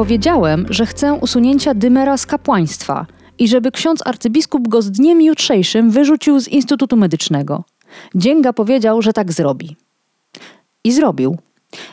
Powiedziałem, 0.00 0.66
że 0.70 0.86
chcę 0.86 1.12
usunięcia 1.12 1.74
Dymera 1.74 2.16
z 2.16 2.26
kapłaństwa 2.26 3.06
i 3.38 3.48
żeby 3.48 3.70
ksiądz 3.70 4.06
arcybiskup 4.06 4.68
go 4.68 4.82
z 4.82 4.90
dniem 4.90 5.22
jutrzejszym 5.22 5.90
wyrzucił 5.90 6.40
z 6.40 6.48
Instytutu 6.48 6.96
Medycznego. 6.96 7.64
Dzięga 8.14 8.52
powiedział, 8.52 9.02
że 9.02 9.12
tak 9.12 9.32
zrobi. 9.32 9.76
I 10.84 10.92
zrobił. 10.92 11.38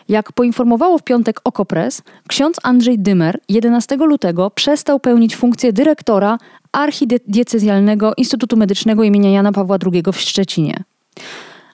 Jak 0.10 0.32
poinformowało 0.32 0.98
w 0.98 1.04
piątek 1.04 1.40
Okopres, 1.44 2.02
ksiądz 2.28 2.58
Andrzej 2.64 3.00
Dymer 3.00 3.40
11 3.50 3.96
lutego 3.96 4.50
przestał 4.50 5.00
pełnić 5.00 5.36
funkcję 5.36 5.74
dyrektora 5.74 6.38
Archidiecezjalnego 6.72 8.14
Instytutu 8.18 8.58
Medycznego 8.58 9.04
im. 9.04 9.16
Jana 9.16 9.52
Pawła 9.52 9.78
II 9.94 10.04
w 10.14 10.22
Szczecinie. 10.22 10.84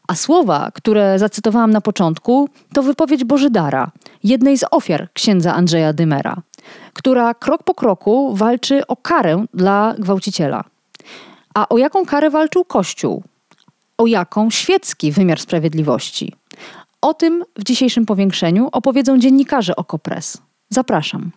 A 0.08 0.16
słowa, 0.16 0.72
które 0.74 1.20
zacytowałam 1.20 1.72
na 1.72 1.82
początku, 1.82 2.50
to 2.74 2.84
wypowiedź 2.84 3.24
Bożydara, 3.24 3.92
jednej 4.24 4.58
z 4.58 4.66
ofiar 4.72 5.10
księdza 5.14 5.54
Andrzeja 5.54 5.94
Dymera, 5.94 6.42
która 6.94 7.34
krok 7.34 7.64
po 7.64 7.74
kroku 7.74 8.36
walczy 8.36 8.88
o 8.88 8.96
karę 8.96 9.46
dla 9.54 9.96
gwałciciela. 10.00 10.64
A 11.54 11.70
o 11.70 11.78
jaką 11.78 12.06
karę 12.06 12.30
walczył 12.30 12.66
Kościół? 12.66 13.24
O 13.98 14.08
jaką 14.08 14.50
świecki 14.50 15.12
wymiar 15.12 15.40
sprawiedliwości? 15.40 16.34
O 17.02 17.14
tym 17.14 17.44
w 17.56 17.64
dzisiejszym 17.64 18.06
powiększeniu 18.06 18.70
opowiedzą 18.72 19.20
dziennikarze 19.20 19.76
Okopres. 19.76 20.38
Zapraszam. 20.70 21.32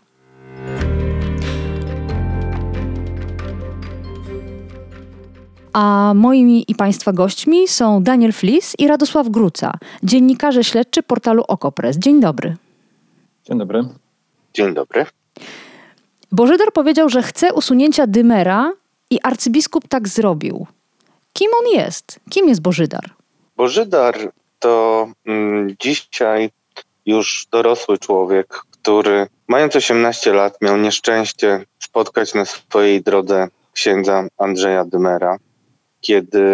A 5.78 6.12
moimi 6.14 6.64
i 6.68 6.74
Państwa 6.74 7.12
gośćmi 7.12 7.68
są 7.68 8.02
Daniel 8.02 8.32
Flis 8.32 8.74
i 8.78 8.88
Radosław 8.88 9.28
Gruca, 9.28 9.72
dziennikarze 10.02 10.64
śledczy 10.64 11.02
portalu 11.02 11.44
Okopres. 11.48 11.96
Dzień 11.98 12.20
dobry. 12.20 12.56
Dzień 13.44 13.58
dobry. 13.58 13.82
Dzień 14.54 14.74
dobry. 14.74 15.06
Bożydar 16.32 16.72
powiedział, 16.72 17.08
że 17.08 17.22
chce 17.22 17.52
usunięcia 17.54 18.06
Dymera 18.06 18.72
i 19.10 19.18
arcybiskup 19.22 19.88
tak 19.88 20.08
zrobił. 20.08 20.66
Kim 21.32 21.50
on 21.60 21.80
jest? 21.80 22.20
Kim 22.30 22.48
jest 22.48 22.62
Bożydar? 22.62 23.10
Bożydar 23.56 24.32
to 24.58 25.08
mm, 25.26 25.76
dzisiaj 25.80 26.50
już 27.06 27.46
dorosły 27.52 27.98
człowiek, 27.98 28.60
który 28.70 29.26
mając 29.48 29.76
18 29.76 30.32
lat 30.32 30.62
miał 30.62 30.76
nieszczęście 30.76 31.64
spotkać 31.78 32.34
na 32.34 32.44
swojej 32.44 33.02
drodze 33.02 33.48
księdza 33.72 34.24
Andrzeja 34.38 34.84
Dymera, 34.84 35.38
kiedy 36.06 36.44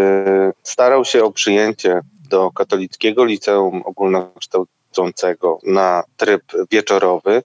starał 0.62 1.04
się 1.04 1.24
o 1.24 1.32
przyjęcie 1.32 2.00
do 2.30 2.50
katolickiego 2.50 3.24
liceum 3.24 3.82
ogólnokształcącego 3.84 5.58
na 5.66 6.04
tryb 6.16 6.42
wieczorowy. 6.70 7.42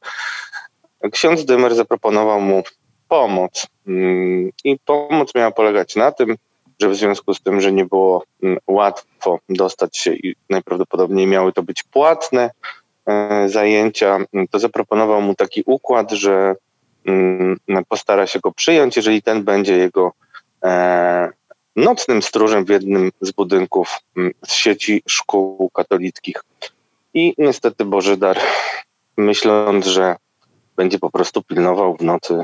Ksiądz 1.11 1.45
Dymer 1.45 1.75
zaproponował 1.75 2.41
mu 2.41 2.63
pomoc 3.07 3.67
mm, 3.87 4.51
i 4.63 4.79
pomoc 4.85 5.35
miała 5.35 5.51
polegać 5.51 5.95
na 5.95 6.11
tym, 6.11 6.35
że 6.81 6.89
w 6.89 6.95
związku 6.95 7.33
z 7.33 7.41
tym, 7.41 7.61
że 7.61 7.71
nie 7.71 7.85
było 7.85 8.23
mm, 8.43 8.57
łatwo 8.67 9.39
dostać 9.49 9.97
się 9.97 10.13
i 10.13 10.35
najprawdopodobniej 10.49 11.27
miały 11.27 11.53
to 11.53 11.63
być 11.63 11.83
płatne 11.83 12.51
e, 13.05 13.49
zajęcia, 13.49 14.19
to 14.51 14.59
zaproponował 14.59 15.21
mu 15.21 15.35
taki 15.35 15.63
układ, 15.65 16.11
że 16.11 16.55
mm, 17.05 17.57
postara 17.89 18.27
się 18.27 18.39
go 18.39 18.51
przyjąć, 18.51 18.95
jeżeli 18.95 19.21
ten 19.21 19.43
będzie 19.43 19.77
jego 19.77 20.13
e, 20.63 21.36
nocnym 21.77 22.21
stróżem 22.21 22.65
w 22.65 22.69
jednym 22.69 23.11
z 23.21 23.31
budynków 23.31 23.99
mm, 24.17 24.31
z 24.47 24.53
sieci 24.53 25.03
szkół 25.07 25.69
katolickich. 25.69 26.43
I 27.13 27.33
niestety 27.37 27.85
Bożydar, 27.85 28.39
myśląc, 29.17 29.85
że 29.85 30.15
będzie 30.75 30.99
po 30.99 31.09
prostu 31.09 31.43
pilnował 31.43 31.97
w 31.97 32.01
nocy 32.01 32.43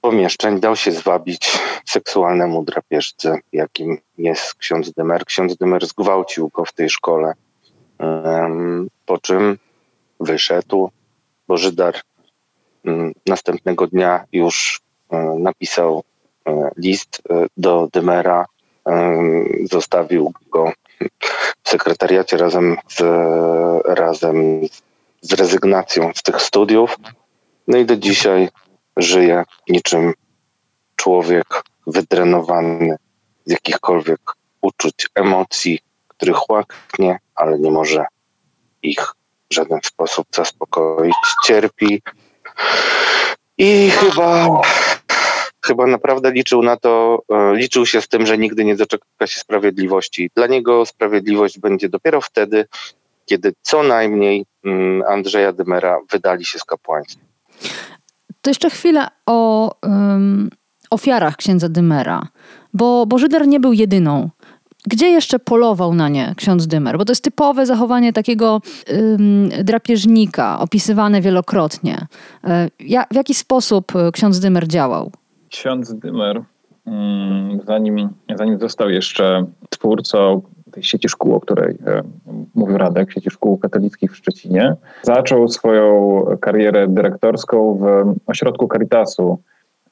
pomieszczeń, 0.00 0.60
dał 0.60 0.76
się 0.76 0.92
zwabić 0.92 1.58
seksualnemu 1.86 2.64
drapieżcy, 2.64 3.38
jakim 3.52 3.98
jest 4.18 4.54
ksiądz 4.54 4.92
Dymer. 4.92 5.24
Ksiądz 5.24 5.56
Dymer 5.56 5.86
zgwałcił 5.86 6.48
go 6.48 6.64
w 6.64 6.72
tej 6.72 6.90
szkole, 6.90 7.32
po 9.06 9.18
czym 9.18 9.58
wyszedł. 10.20 10.90
Bożydar 11.48 11.94
mm, 12.84 13.12
następnego 13.26 13.86
dnia 13.86 14.24
już 14.32 14.80
e, 15.10 15.36
napisał 15.38 16.04
list 16.76 17.22
e, 17.30 17.46
do 17.56 17.88
Dymera, 17.92 18.44
zostawił 19.70 20.32
go 20.50 20.72
w 21.62 21.70
sekretariacie 21.70 22.36
razem 22.36 22.76
z, 22.88 23.02
razem 23.84 24.60
z 25.20 25.32
rezygnacją 25.32 26.10
z 26.14 26.22
tych 26.22 26.42
studiów. 26.42 26.96
No 27.68 27.78
i 27.78 27.86
do 27.86 27.96
dzisiaj 27.96 28.48
żyje 28.96 29.44
niczym 29.68 30.12
człowiek 30.96 31.62
wydrenowany 31.86 32.96
z 33.44 33.50
jakichkolwiek 33.50 34.20
uczuć, 34.60 35.08
emocji, 35.14 35.80
których 36.08 36.50
łaknie, 36.50 37.18
ale 37.34 37.58
nie 37.58 37.70
może 37.70 38.04
ich 38.82 39.14
w 39.50 39.54
żaden 39.54 39.78
sposób 39.84 40.26
zaspokoić. 40.34 41.14
Cierpi 41.46 42.02
i 43.58 43.90
chyba, 43.90 44.60
chyba 45.66 45.86
naprawdę 45.86 46.32
liczył 46.32 46.62
na 46.62 46.76
to, 46.76 47.22
e, 47.30 47.54
liczył 47.54 47.86
się 47.86 48.00
z 48.00 48.08
tym, 48.08 48.26
że 48.26 48.38
nigdy 48.38 48.64
nie 48.64 48.76
doczeka 48.76 49.26
się 49.26 49.40
sprawiedliwości. 49.40 50.30
Dla 50.36 50.46
niego 50.46 50.86
sprawiedliwość 50.86 51.58
będzie 51.58 51.88
dopiero 51.88 52.20
wtedy, 52.20 52.66
kiedy 53.26 53.52
co 53.62 53.82
najmniej 53.82 54.46
mm, 54.64 55.02
Andrzeja 55.08 55.52
Dymera 55.52 55.98
wydali 56.12 56.44
się 56.44 56.58
z 56.58 56.64
kapłaństwa. 56.64 57.20
To 58.40 58.50
jeszcze 58.50 58.70
chwilę 58.70 59.06
o 59.26 59.70
um, 59.82 60.50
ofiarach 60.90 61.36
księdza 61.36 61.68
Dymera, 61.68 62.28
bo 62.74 63.06
Bożyder 63.06 63.48
nie 63.48 63.60
był 63.60 63.72
jedyną. 63.72 64.30
Gdzie 64.86 65.08
jeszcze 65.08 65.38
polował 65.38 65.94
na 65.94 66.08
nie 66.08 66.34
ksiądz 66.36 66.66
Dymer? 66.66 66.98
Bo 66.98 67.04
to 67.04 67.12
jest 67.12 67.24
typowe 67.24 67.66
zachowanie 67.66 68.12
takiego 68.12 68.60
um, 68.88 69.48
drapieżnika, 69.48 70.58
opisywane 70.58 71.20
wielokrotnie. 71.20 72.06
E, 72.44 72.68
ja, 72.80 73.04
w 73.10 73.14
jaki 73.14 73.34
sposób 73.34 73.92
ksiądz 74.12 74.40
Dymer 74.40 74.68
działał? 74.68 75.12
Ksiądz 75.54 75.94
Dymer, 75.94 76.42
mm, 76.86 77.60
zanim, 77.66 78.08
zanim 78.34 78.60
został 78.60 78.90
jeszcze 78.90 79.44
twórcą 79.70 80.42
tej 80.72 80.82
sieci 80.82 81.08
szkół, 81.08 81.34
o 81.34 81.40
której 81.40 81.78
e, 81.86 82.02
mówił 82.54 82.78
Radek, 82.78 83.12
sieci 83.12 83.30
szkół 83.30 83.58
katolickich 83.58 84.12
w 84.12 84.16
Szczecinie. 84.16 84.76
Zaczął 85.02 85.48
swoją 85.48 86.20
karierę 86.40 86.88
dyrektorską 86.88 87.78
w 87.78 88.14
ośrodku 88.26 88.68
Caritasu, 88.68 89.38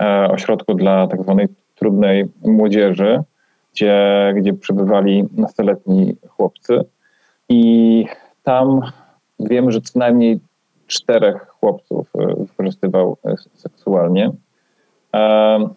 e, 0.02 0.28
ośrodku 0.30 0.74
dla 0.74 1.06
tak 1.06 1.22
zwanej 1.22 1.48
trudnej 1.74 2.28
młodzieży, 2.44 3.22
gdzie, 3.72 4.34
gdzie 4.36 4.54
przebywali 4.54 5.24
nastoletni 5.36 6.16
chłopcy. 6.28 6.84
I 7.48 8.04
tam 8.42 8.80
wiemy, 9.40 9.72
że 9.72 9.80
co 9.80 9.98
najmniej 9.98 10.40
czterech 10.86 11.46
chłopców 11.48 12.10
e, 12.18 12.34
wykorzystywał 12.44 13.16
seksualnie. 13.54 14.32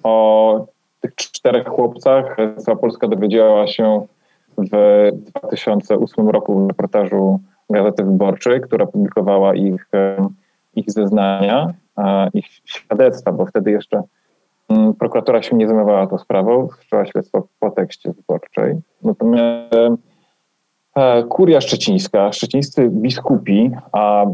O 0.03 0.65
tych 0.99 1.15
czterech 1.15 1.67
chłopcach 1.67 2.37
cała 2.57 2.77
Polska 2.77 3.07
dowiedziała 3.07 3.67
się 3.67 4.05
w 4.57 4.67
2008 5.39 6.29
roku 6.29 6.65
w 6.65 6.67
reportażu 6.67 7.39
Gazety 7.69 8.03
Wyborczej, 8.03 8.61
która 8.61 8.85
publikowała 8.85 9.55
ich, 9.55 9.89
ich 10.75 10.91
zeznania, 10.91 11.73
ich 12.33 12.45
świadectwa, 12.65 13.31
bo 13.31 13.45
wtedy 13.45 13.71
jeszcze 13.71 14.03
mm, 14.69 14.93
prokuratura 14.93 15.41
się 15.43 15.55
nie 15.55 15.67
zajmowała 15.67 16.07
tą 16.07 16.17
sprawą, 16.17 16.67
wszczęła 16.67 17.05
śledztwo 17.05 17.47
po 17.59 17.71
tekście 17.71 18.13
wyborczej. 18.13 18.75
Natomiast 19.03 19.73
e, 20.95 21.23
kuria 21.23 21.61
szczecińska, 21.61 22.31
szczecińscy 22.31 22.89
biskupi, 22.89 23.71
a 23.91 24.25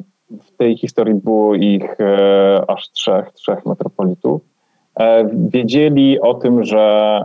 w 0.41 0.57
tej 0.57 0.77
historii 0.77 1.15
było 1.15 1.55
ich 1.55 2.01
e, 2.01 2.63
aż 2.67 2.91
trzech, 2.91 3.31
trzech 3.31 3.65
metropolitów, 3.65 4.41
wiedzieli 5.51 6.19
o 6.19 6.33
tym, 6.33 6.63
że 6.63 7.21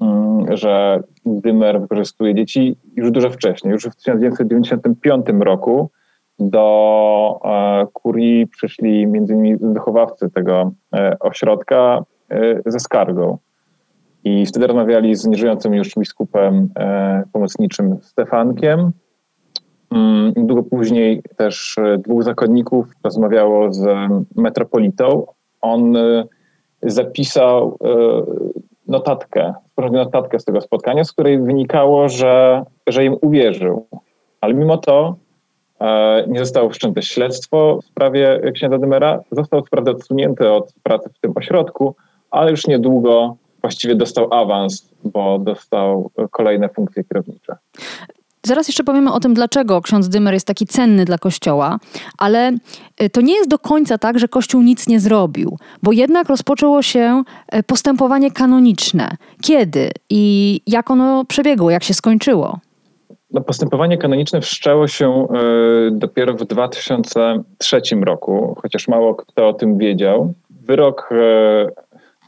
Mm, 0.00 0.56
że 0.56 1.02
Dymer 1.26 1.80
wykorzystuje 1.80 2.34
dzieci 2.34 2.76
już 2.96 3.10
dużo 3.10 3.30
wcześniej. 3.30 3.72
Już 3.72 3.84
w 3.84 3.96
1995 3.96 5.26
roku 5.40 5.90
do 6.38 7.40
kurii 7.92 8.46
przyszli 8.46 9.02
m.in. 9.02 9.72
wychowawcy 9.72 10.30
tego 10.30 10.72
ośrodka 11.20 12.04
ze 12.66 12.80
skargą. 12.80 13.38
I 14.24 14.46
wtedy 14.46 14.66
rozmawiali 14.66 15.14
z 15.14 15.26
nieżyjącym 15.26 15.74
już 15.74 15.94
biskupem 15.98 16.68
pomocniczym 17.32 17.96
Stefankiem. 18.02 18.90
Mm, 19.90 20.32
długo 20.36 20.62
później 20.62 21.22
też 21.36 21.76
dwóch 21.98 22.22
zakonników 22.22 22.86
rozmawiało 23.04 23.72
z 23.72 23.86
metropolitą. 24.36 25.26
On 25.60 25.94
zapisał 26.82 27.78
notatkę, 28.90 29.54
sporządził 29.72 30.04
notatkę 30.04 30.40
z 30.40 30.44
tego 30.44 30.60
spotkania, 30.60 31.04
z 31.04 31.12
której 31.12 31.38
wynikało, 31.38 32.08
że, 32.08 32.64
że 32.86 33.04
im 33.04 33.16
uwierzył. 33.20 33.86
Ale 34.40 34.54
mimo 34.54 34.78
to 34.78 35.16
e, 35.80 36.24
nie 36.28 36.38
zostało 36.38 36.70
wszczęte 36.70 37.02
śledztwo 37.02 37.78
w 37.82 37.84
sprawie 37.84 38.40
księdza 38.54 38.78
Dymera. 38.78 39.20
Został 39.32 39.64
wprawdzie 39.64 39.90
odsunięty 39.90 40.50
od 40.50 40.72
pracy 40.82 41.10
w 41.14 41.18
tym 41.20 41.32
ośrodku, 41.34 41.94
ale 42.30 42.50
już 42.50 42.66
niedługo 42.66 43.36
właściwie 43.60 43.94
dostał 43.94 44.34
awans, 44.34 44.90
bo 45.04 45.38
dostał 45.38 46.10
kolejne 46.30 46.68
funkcje 46.68 47.04
kierownicze. 47.04 47.56
Zaraz 48.42 48.68
jeszcze 48.68 48.84
powiemy 48.84 49.12
o 49.12 49.20
tym, 49.20 49.34
dlaczego 49.34 49.80
ksiądz 49.80 50.08
Dymer 50.08 50.34
jest 50.34 50.46
taki 50.46 50.66
cenny 50.66 51.04
dla 51.04 51.18
Kościoła, 51.18 51.78
ale 52.18 52.52
y, 53.02 53.10
to 53.10 53.20
nie 53.20 53.34
jest 53.34 53.50
do 53.50 53.58
końca 53.58 53.98
tak, 53.98 54.18
że 54.18 54.28
Kościół 54.28 54.62
nic 54.62 54.88
nie 54.88 55.00
zrobił, 55.00 55.58
bo 55.82 55.92
jednak 55.92 56.28
rozpoczęło 56.28 56.82
się 56.82 57.22
y, 57.54 57.62
postępowanie 57.62 58.30
kanoniczne. 58.30 59.16
Kiedy 59.42 59.90
i 60.10 60.60
jak 60.66 60.90
ono 60.90 61.24
przebiegło, 61.24 61.70
jak 61.70 61.84
się 61.84 61.94
skończyło? 61.94 62.58
No, 63.30 63.40
postępowanie 63.40 63.98
kanoniczne 63.98 64.40
wszczęło 64.40 64.88
się 64.88 65.26
y, 65.88 65.90
dopiero 65.90 66.34
w 66.34 66.44
2003 66.44 67.80
roku, 68.02 68.56
chociaż 68.62 68.88
mało 68.88 69.14
kto 69.14 69.48
o 69.48 69.52
tym 69.52 69.78
wiedział. 69.78 70.34
Wyrok, 70.50 71.10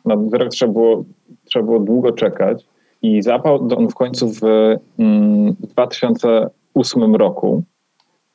na 0.05 0.17
wyrok 0.17 0.49
trzeba 0.49 0.73
było, 0.73 1.05
trzeba 1.44 1.65
było 1.65 1.79
długo 1.79 2.12
czekać. 2.12 2.65
I 3.02 3.22
zapadł 3.22 3.76
on 3.76 3.88
w 3.88 3.94
końcu 3.94 4.28
w 4.28 4.40
2008 5.58 7.02
mm, 7.02 7.16
roku. 7.16 7.62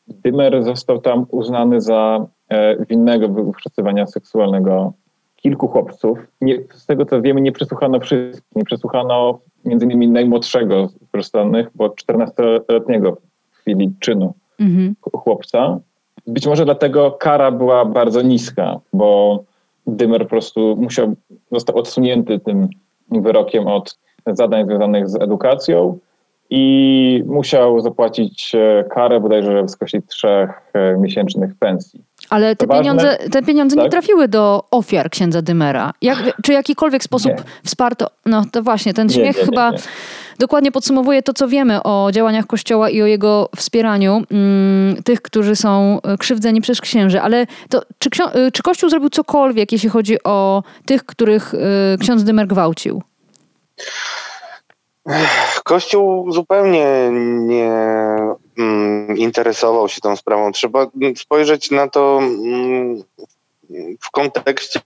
Dymer 0.08 0.64
został 0.64 1.00
tam 1.00 1.26
uznany 1.30 1.82
za 1.82 2.26
e, 2.50 2.86
winnego 2.86 3.30
wykorzystywania 3.30 4.08
seksualnego 4.08 4.94
kilku 5.36 5.68
chłopców. 5.68 6.20
Nie, 6.42 6.58
z 6.74 6.86
tego 6.86 7.06
co 7.06 7.22
wiemy, 7.22 7.42
nie 7.42 7.52
przesłuchano 7.52 8.00
wszystkich. 8.00 8.56
Nie 8.56 8.64
przesłuchano 8.64 9.40
między 9.66 9.86
innymi 9.86 10.08
najmłodszego 10.08 10.88
z 10.88 10.98
wykorzystanych, 10.98 11.70
bo 11.76 11.90
14-letniego 11.90 13.18
w 13.52 13.58
chwili 13.58 13.94
czynu 14.00 14.34
mhm. 14.60 14.96
chłopca. 15.14 15.80
Być 16.28 16.48
może 16.48 16.66
dlatego 16.66 17.12
kara 17.12 17.52
była 17.52 17.86
bardzo 17.86 18.22
niska, 18.22 18.80
bo 18.94 19.44
Dymer 19.88 20.22
po 20.22 20.30
prostu 20.30 20.76
musiał, 20.76 21.16
został 21.52 21.78
odsunięty 21.78 22.40
tym 22.40 22.68
wyrokiem 23.12 23.68
od 23.68 23.98
zadań 24.36 24.66
związanych 24.66 25.10
z 25.10 25.16
edukacją 25.16 25.98
i 26.50 27.24
musiał 27.26 27.80
zapłacić 27.80 28.56
e, 28.56 28.84
karę 28.90 29.20
bodajże 29.20 29.62
w 29.62 29.66
wysokości 29.66 30.02
trzech 30.02 30.50
e, 30.74 30.98
miesięcznych 30.98 31.56
pensji. 31.60 32.04
Ale 32.30 32.56
te 32.56 32.68
pieniądze, 32.68 33.18
te 33.32 33.42
pieniądze 33.42 33.76
tak? 33.76 33.86
nie 33.86 33.90
trafiły 33.90 34.28
do 34.28 34.64
ofiar 34.72 35.10
księdza 35.10 35.42
Dymera. 35.42 35.92
Jak, 36.02 36.18
czy 36.44 36.54
jakikolwiek 36.54 37.04
sposób 37.04 37.32
nie. 37.32 37.44
wsparto? 37.66 38.08
No 38.26 38.44
to 38.52 38.64
właśnie, 38.64 38.94
ten 38.94 39.10
śmiech 39.10 39.36
nie, 39.36 39.42
nie, 39.42 39.46
chyba 39.46 39.72
dokładnie 40.40 40.72
podsumowuje 40.72 41.24
to, 41.24 41.34
co 41.34 41.48
wiemy 41.48 41.84
o 41.84 42.10
działaniach 42.12 42.46
Kościoła 42.46 42.90
i 42.90 43.02
o 43.02 43.06
jego 43.06 43.50
wspieraniu 43.56 44.24
mm, 44.32 45.04
tych, 45.04 45.22
którzy 45.22 45.56
są 45.56 46.00
krzywdzeni 46.20 46.62
przez 46.62 46.82
księży. 46.82 47.22
Ale 47.22 47.46
to, 47.70 47.82
czy, 48.00 48.10
czy 48.54 48.64
Kościół 48.64 48.90
zrobił 48.90 49.10
cokolwiek, 49.10 49.72
jeśli 49.72 49.90
chodzi 49.90 50.24
o 50.24 50.64
tych, 50.86 51.06
których 51.06 51.54
y, 51.54 51.58
ksiądz 52.00 52.24
Dymer 52.24 52.48
gwałcił? 52.48 53.02
Kościół 55.64 56.32
zupełnie 56.32 57.10
nie 57.12 57.72
mm, 58.58 59.18
interesował 59.18 59.90
się 59.90 60.02
tą 60.02 60.16
sprawą. 60.16 60.52
Trzeba 60.52 60.88
spojrzeć 61.16 61.72
na 61.72 61.88
to 61.88 62.20
mm, 62.22 63.04
w 64.02 64.12
kontekście 64.12 64.80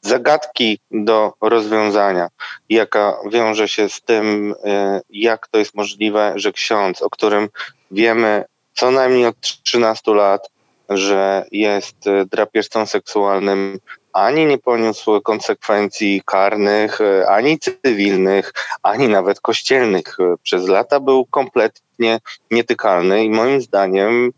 zagadki 0.00 0.78
do 0.90 1.32
rozwiązania, 1.40 2.28
jaka 2.68 3.18
wiąże 3.32 3.68
się 3.68 3.88
z 3.88 4.00
tym, 4.00 4.54
e, 4.64 5.00
jak 5.10 5.48
to 5.48 5.58
jest 5.58 5.74
możliwe, 5.74 6.32
że 6.36 6.52
ksiądz, 6.52 7.02
o 7.02 7.10
którym 7.10 7.48
wiemy 7.90 8.44
co 8.74 8.90
najmniej 8.90 9.26
od 9.26 9.40
13 9.40 10.14
lat, 10.14 10.50
że 10.88 11.46
jest 11.52 12.06
e, 12.06 12.26
drapieżcą 12.26 12.86
seksualnym, 12.86 13.78
ani 14.16 14.46
nie 14.46 14.58
poniósł 14.58 15.20
konsekwencji 15.20 16.22
karnych, 16.24 17.00
e, 17.00 17.28
ani 17.28 17.58
cywilnych, 17.58 18.52
ani 18.82 19.08
nawet 19.08 19.40
kościelnych. 19.40 20.16
E, 20.20 20.34
przez 20.42 20.68
lata 20.68 21.00
był 21.00 21.26
kompletnie 21.26 22.20
nietykalny 22.50 23.24
i 23.24 23.30
moim 23.30 23.60
zdaniem 23.60 24.32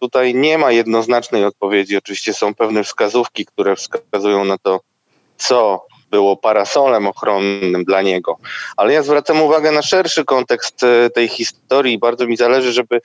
tutaj 0.00 0.34
nie 0.34 0.58
ma 0.58 0.72
jednoznacznej 0.72 1.44
odpowiedzi. 1.44 1.96
Oczywiście 1.96 2.34
są 2.34 2.54
pewne 2.54 2.84
wskazówki, 2.84 3.46
które 3.46 3.76
wskazują 3.76 4.44
na 4.44 4.58
to, 4.58 4.80
co 5.36 5.86
było 6.10 6.36
parasolem 6.36 7.06
ochronnym 7.06 7.84
dla 7.84 8.02
niego. 8.02 8.38
Ale 8.76 8.92
ja 8.92 9.02
zwracam 9.02 9.42
uwagę 9.42 9.72
na 9.72 9.82
szerszy 9.82 10.24
kontekst 10.24 10.82
e, 10.82 11.10
tej 11.10 11.28
historii. 11.28 11.98
Bardzo 11.98 12.26
mi 12.26 12.36
zależy, 12.36 12.72
żeby 12.72 13.00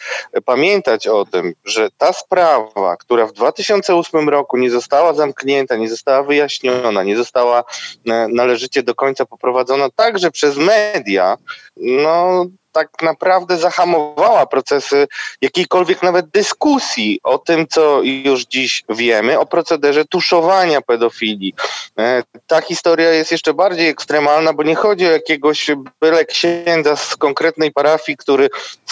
pamiętać 0.45 1.07
o 1.07 1.25
tym, 1.25 1.53
że 1.65 1.89
ta 1.97 2.13
sprawa, 2.13 2.97
która 2.97 3.25
w 3.25 3.33
2008 3.33 4.29
roku 4.29 4.57
nie 4.57 4.69
została 4.69 5.13
zamknięta, 5.13 5.75
nie 5.75 5.89
została 5.89 6.23
wyjaśniona, 6.23 7.03
nie 7.03 7.17
została 7.17 7.63
e, 8.09 8.27
należycie 8.27 8.83
do 8.83 8.95
końca 8.95 9.25
poprowadzona 9.25 9.89
także 9.95 10.31
przez 10.31 10.57
media, 10.57 11.37
no 11.77 12.45
tak 12.71 12.89
naprawdę 13.01 13.57
zahamowała 13.57 14.45
procesy 14.45 15.07
jakiejkolwiek 15.41 16.03
nawet 16.03 16.29
dyskusji 16.29 17.19
o 17.23 17.37
tym, 17.37 17.67
co 17.67 18.01
już 18.03 18.45
dziś 18.45 18.83
wiemy, 18.89 19.39
o 19.39 19.45
procederze 19.45 20.05
tuszowania 20.05 20.81
pedofilii. 20.81 21.53
E, 21.99 22.23
ta 22.47 22.61
historia 22.61 23.11
jest 23.11 23.31
jeszcze 23.31 23.53
bardziej 23.53 23.89
ekstremalna, 23.89 24.53
bo 24.53 24.63
nie 24.63 24.75
chodzi 24.75 25.07
o 25.07 25.11
jakiegoś 25.11 25.71
byle 26.01 26.25
księdza 26.25 26.95
z 26.95 27.15
konkretnej 27.15 27.71
parafii, 27.71 28.17
który 28.17 28.49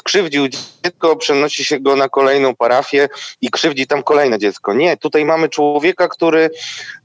skrzywdził 0.09 0.47
dziecko, 0.47 1.15
przenosi 1.15 1.65
się 1.65 1.79
go 1.79 1.95
na 1.95 2.09
kolejną 2.09 2.55
parafię 2.55 3.09
i 3.41 3.49
krzywdzi 3.49 3.87
tam 3.87 4.03
kolejne 4.03 4.39
dziecko. 4.39 4.73
Nie, 4.73 4.97
tutaj 4.97 5.25
mamy 5.25 5.49
człowieka, 5.49 6.07
który, 6.07 6.49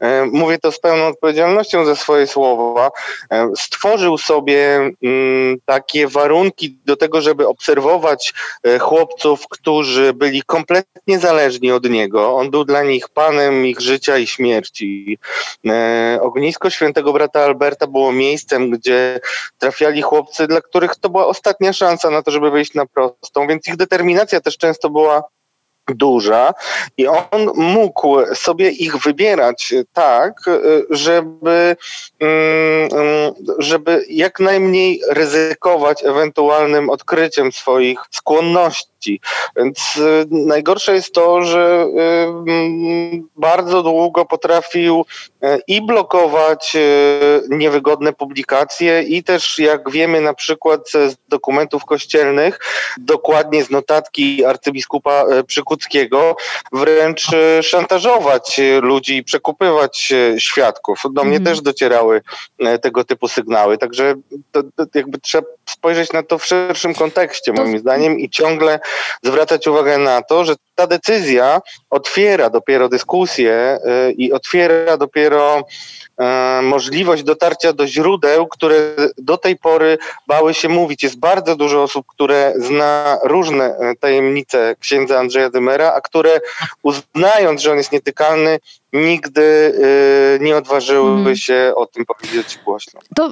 e, 0.01 0.25
mówię 0.25 0.59
to 0.59 0.73
z 0.73 0.81
pełną 0.81 1.07
odpowiedzialnością 1.07 1.85
za 1.85 1.97
swoje 1.97 2.27
słowa, 2.27 2.91
e, 3.31 3.51
stworzył 3.59 4.19
sobie 4.19 4.91
mm, 5.03 5.57
takie 5.65 6.09
warunki, 6.09 6.79
do 6.85 6.97
tego, 6.97 7.21
żeby 7.21 7.49
obserwować 7.49 8.35
e, 8.63 8.79
chłopców, 8.79 9.49
którzy 9.51 10.13
byli 10.13 10.43
kompletnie 10.43 11.19
zależni 11.19 11.73
od 11.73 11.91
niego. 11.91 12.37
On 12.37 12.51
był 12.51 12.65
dla 12.65 12.83
nich 12.83 13.09
panem 13.09 13.67
ich 13.67 13.81
życia 13.81 14.19
i 14.19 14.27
śmierci. 14.27 15.19
Ognisko 16.21 16.71
świętego 16.71 17.13
brata 17.13 17.41
Alberta 17.41 17.87
było 17.87 18.13
miejscem, 18.13 18.71
gdzie 18.71 19.21
trafiali 19.59 20.03
chłopcy, 20.03 20.47
dla 20.47 20.61
których 20.61 20.97
to 20.97 21.09
była 21.09 21.27
ostatnia 21.27 21.73
szansa 21.73 22.11
na 22.11 22.23
to, 22.23 22.31
żeby 22.31 22.51
wyjść 22.51 22.75
na 22.75 22.87
prostą, 22.95 23.47
więc 23.47 23.69
ich 23.69 23.77
determinacja 23.77 24.41
też 24.41 24.59
często 24.59 24.91
była 24.91 25.23
duża 25.89 26.55
i 26.97 27.07
on 27.07 27.51
mógł 27.55 28.35
sobie 28.35 28.71
ich 28.71 28.97
wybierać 28.97 29.75
tak, 29.93 30.35
żeby, 30.91 31.77
mm, 32.21 32.89
żeby 33.59 34.05
jak 34.09 34.41
najmniej 34.41 35.01
ryzykować 35.09 36.05
ewentualnym 36.05 36.91
odkryciem 36.91 37.53
swoich 37.53 37.99
skłonności. 38.11 38.94
Więc 39.57 39.97
y, 39.97 40.27
najgorsze 40.31 40.95
jest 40.95 41.15
to, 41.15 41.43
że 41.43 41.87
y, 41.87 42.01
mm, 42.51 43.29
bardzo 43.37 43.83
długo 43.83 44.25
potrafił 44.25 45.05
y, 45.45 45.61
i 45.67 45.87
blokować 45.87 46.77
niewygodne 47.49 48.13
publikacje, 48.13 49.03
i 49.03 49.23
też, 49.23 49.59
jak 49.59 49.91
wiemy, 49.91 50.21
na 50.21 50.35
przykład 50.35 50.91
z 50.91 51.17
dokumentów 51.29 51.85
kościelnych, 51.85 52.59
dokładnie 52.99 53.65
z 53.65 53.71
notatki 53.71 54.45
arcybiskupa 54.45 55.25
Przykuckiego, 55.47 56.37
wręcz 56.73 57.27
szantażować 57.63 58.61
ludzi 58.83 59.17
i 59.17 59.25
przekupywać 59.25 60.13
świadków. 60.39 61.03
Do 61.11 61.25
mnie 61.25 61.37
mm. 61.37 61.45
też 61.45 61.61
docierały 61.61 62.23
tego 62.83 63.05
typu 63.05 63.29
sygnały. 63.29 63.79
Także 63.79 64.15
to, 64.53 64.63
to 64.63 64.87
jakby 64.95 65.19
trzeba 65.19 65.47
spojrzeć 65.71 66.13
na 66.13 66.23
to 66.23 66.39
w 66.39 66.47
szerszym 66.47 66.95
kontekście, 66.95 67.53
moim 67.53 67.79
zdaniem, 67.79 68.19
i 68.19 68.31
ciągle 68.31 68.81
zwracać 69.23 69.67
uwagę 69.67 69.99
na 69.99 70.23
to, 70.23 70.45
że 70.45 70.55
ta 70.75 70.87
decyzja 70.87 71.61
otwiera 71.91 72.51
dopiero 72.51 72.89
dyskusję 72.89 73.79
y, 74.09 74.13
i 74.13 74.33
otwiera 74.33 74.97
dopiero 74.97 75.59
y, 75.61 76.63
możliwość 76.63 77.23
dotarcia 77.23 77.73
do 77.73 77.87
źródeł, 77.87 78.47
które 78.47 78.77
do 79.19 79.37
tej 79.37 79.57
pory 79.57 79.99
bały 80.27 80.55
się 80.55 80.69
mówić. 80.69 81.03
Jest 81.03 81.19
bardzo 81.19 81.57
dużo 81.57 81.83
osób, 81.83 82.07
które 82.07 82.53
zna 82.57 83.19
różne 83.23 83.77
y, 83.93 83.97
tajemnice 84.01 84.77
księdza 84.81 85.19
Andrzeja 85.19 85.51
Dymera, 85.51 85.93
a 85.95 86.01
które 86.01 86.41
uznając, 86.83 87.63
że 87.63 87.71
on 87.71 87.77
jest 87.77 87.93
nietykalny, 87.93 88.59
nigdy 88.93 89.75
nie 90.41 90.57
odważyły 90.57 91.11
Mhm. 91.11 91.37
się 91.37 91.73
o 91.77 91.87
tym 91.87 92.05
powiedzieć 92.07 92.59
głośno. 92.65 93.01
To 93.17 93.31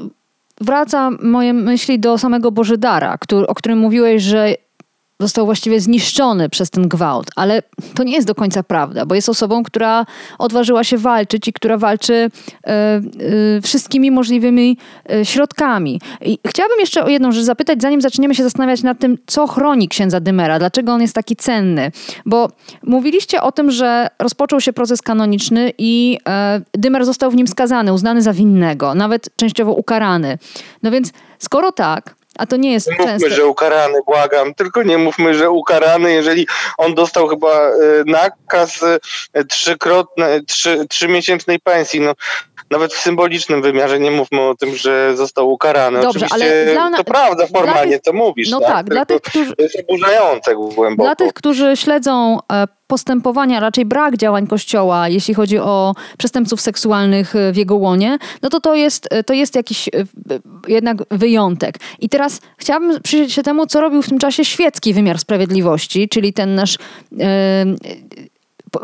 wraca 0.60 1.10
moje 1.22 1.52
myśli 1.52 1.98
do 1.98 2.18
samego 2.18 2.52
Bożydara, 2.52 3.18
który, 3.18 3.46
o 3.46 3.54
którym 3.54 3.78
mówiłeś, 3.78 4.22
że 4.22 4.54
został 5.22 5.44
właściwie 5.46 5.80
zniszczony 5.80 6.48
przez 6.48 6.70
ten 6.70 6.88
gwałt, 6.88 7.26
ale 7.36 7.62
to 7.94 8.02
nie 8.02 8.12
jest 8.12 8.26
do 8.26 8.34
końca 8.34 8.62
prawda, 8.62 9.06
bo 9.06 9.14
jest 9.14 9.28
osobą, 9.28 9.62
która 9.62 10.06
odważyła 10.38 10.84
się 10.84 10.98
walczyć 10.98 11.48
i 11.48 11.52
która 11.52 11.78
walczy 11.78 12.14
e, 12.14 12.70
e, 12.70 13.00
wszystkimi 13.62 14.10
możliwymi 14.10 14.78
e, 15.10 15.24
środkami. 15.24 16.00
I 16.20 16.38
chciałabym 16.46 16.80
jeszcze 16.80 17.04
o 17.04 17.08
jedną 17.08 17.32
rzecz 17.32 17.44
zapytać, 17.44 17.82
zanim 17.82 18.00
zaczniemy 18.00 18.34
się 18.34 18.42
zastanawiać 18.42 18.82
nad 18.82 18.98
tym, 18.98 19.18
co 19.26 19.46
chroni 19.46 19.88
księdza 19.88 20.20
Dymera, 20.20 20.58
dlaczego 20.58 20.92
on 20.92 21.00
jest 21.00 21.14
taki 21.14 21.36
cenny, 21.36 21.92
bo 22.26 22.48
mówiliście 22.82 23.42
o 23.42 23.52
tym, 23.52 23.70
że 23.70 24.08
rozpoczął 24.18 24.60
się 24.60 24.72
proces 24.72 25.02
kanoniczny 25.02 25.72
i 25.78 26.18
Dymer 26.72 27.04
został 27.04 27.30
w 27.30 27.36
nim 27.36 27.46
skazany, 27.46 27.92
uznany 27.92 28.22
za 28.22 28.32
winnego, 28.32 28.94
nawet 28.94 29.36
częściowo 29.36 29.72
ukarany. 29.72 30.38
No 30.82 30.90
więc 30.90 31.12
skoro 31.38 31.72
tak, 31.72 32.14
a 32.38 32.46
to 32.46 32.56
nie 32.56 32.72
jest 32.72 32.86
Nie 32.90 32.96
mówmy, 32.96 33.12
częste. 33.12 33.30
że 33.30 33.46
ukarany, 33.46 33.98
błagam, 34.06 34.54
tylko 34.54 34.82
nie 34.82 34.98
mówmy, 34.98 35.34
że 35.34 35.50
ukarany, 35.50 36.12
jeżeli 36.12 36.46
on 36.78 36.94
dostał 36.94 37.28
chyba 37.28 37.52
e, 37.68 37.72
nakaz 38.06 38.82
e, 39.34 39.44
trzykrotne, 39.44 40.40
trzy, 40.46 40.86
trzymiesięcznej 40.88 41.60
pensji. 41.60 42.00
No, 42.00 42.12
nawet 42.70 42.94
w 42.94 42.98
symbolicznym 43.00 43.62
wymiarze 43.62 44.00
nie 44.00 44.10
mówmy 44.10 44.40
o 44.40 44.54
tym, 44.54 44.76
że 44.76 45.16
został 45.16 45.50
ukarany. 45.50 46.00
Dobrze, 46.00 46.26
Oczywiście 46.26 46.62
ale 46.64 46.72
dla 46.72 46.90
na- 46.90 46.96
to 46.96 47.04
prawda 47.04 47.46
formalnie, 47.46 47.92
tych- 47.92 48.02
co 48.02 48.12
mówisz. 48.12 48.50
No 48.50 48.60
tak, 48.60 48.68
tak, 48.68 48.86
dla 48.86 49.04
tych, 49.06 49.20
którzy, 49.22 49.56
To 49.56 49.62
jest 49.62 49.76
oburzające 49.88 50.54
głęboko. 50.54 51.06
Dla 51.08 51.14
tych, 51.16 51.32
którzy 51.32 51.76
śledzą 51.76 52.38
e, 52.52 52.64
postępowania, 52.92 53.60
raczej 53.60 53.84
brak 53.84 54.16
działań 54.16 54.46
Kościoła, 54.46 55.08
jeśli 55.08 55.34
chodzi 55.34 55.58
o 55.58 55.94
przestępców 56.18 56.60
seksualnych 56.60 57.36
e, 57.36 57.52
w 57.52 57.56
jego 57.56 57.76
łonie, 57.76 58.18
no 58.42 58.48
to 58.48 58.60
to 58.60 58.74
jest, 58.74 59.08
e, 59.10 59.24
to 59.24 59.32
jest 59.34 59.56
jakiś 59.56 59.88
e, 59.88 59.90
jednak 60.68 60.96
wyjątek. 61.10 61.78
I 62.00 62.08
teraz 62.08 62.40
chciałabym 62.56 63.00
przyjrzeć 63.02 63.32
się 63.32 63.42
temu, 63.42 63.66
co 63.66 63.80
robił 63.80 64.02
w 64.02 64.08
tym 64.08 64.18
czasie 64.18 64.44
świecki 64.44 64.94
wymiar 64.94 65.18
sprawiedliwości, 65.18 66.08
czyli 66.08 66.32
ten 66.32 66.54
nasz... 66.54 66.78
e, 67.20 67.64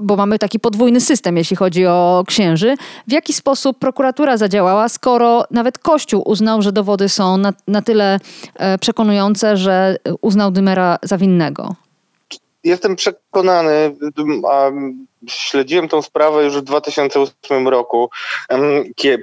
bo- 0.03 0.17
mamy 0.17 0.39
taki 0.39 0.59
podwójny 0.61 1.01
system, 1.01 1.37
jeśli 1.37 1.57
chodzi 1.57 1.87
o 1.87 2.25
księży. 2.27 2.77
W 3.09 3.13
jaki 3.13 3.33
sposób 3.33 3.79
prokuratura 3.79 4.37
zadziałała, 4.37 4.89
skoro 4.89 5.45
nawet 5.51 5.79
Kościół 5.79 6.23
uznał, 6.27 6.63
że 6.63 6.73
dowody 6.73 7.09
są 7.09 7.37
na, 7.37 7.53
na 7.67 7.83
tyle 7.83 8.21
przekonujące, 8.81 9.57
że 9.57 9.97
uznał 10.21 10.51
Dymera 10.51 10.99
za 11.03 11.19
winnego? 11.19 11.88
Jestem 12.65 12.97
przekonany, 12.97 13.97
a 14.51 14.71
śledziłem 15.29 15.89
tą 15.89 16.03
sprawę 16.03 16.45
już 16.45 16.57
w 16.57 16.63
2008 16.63 17.69
roku, 17.69 18.11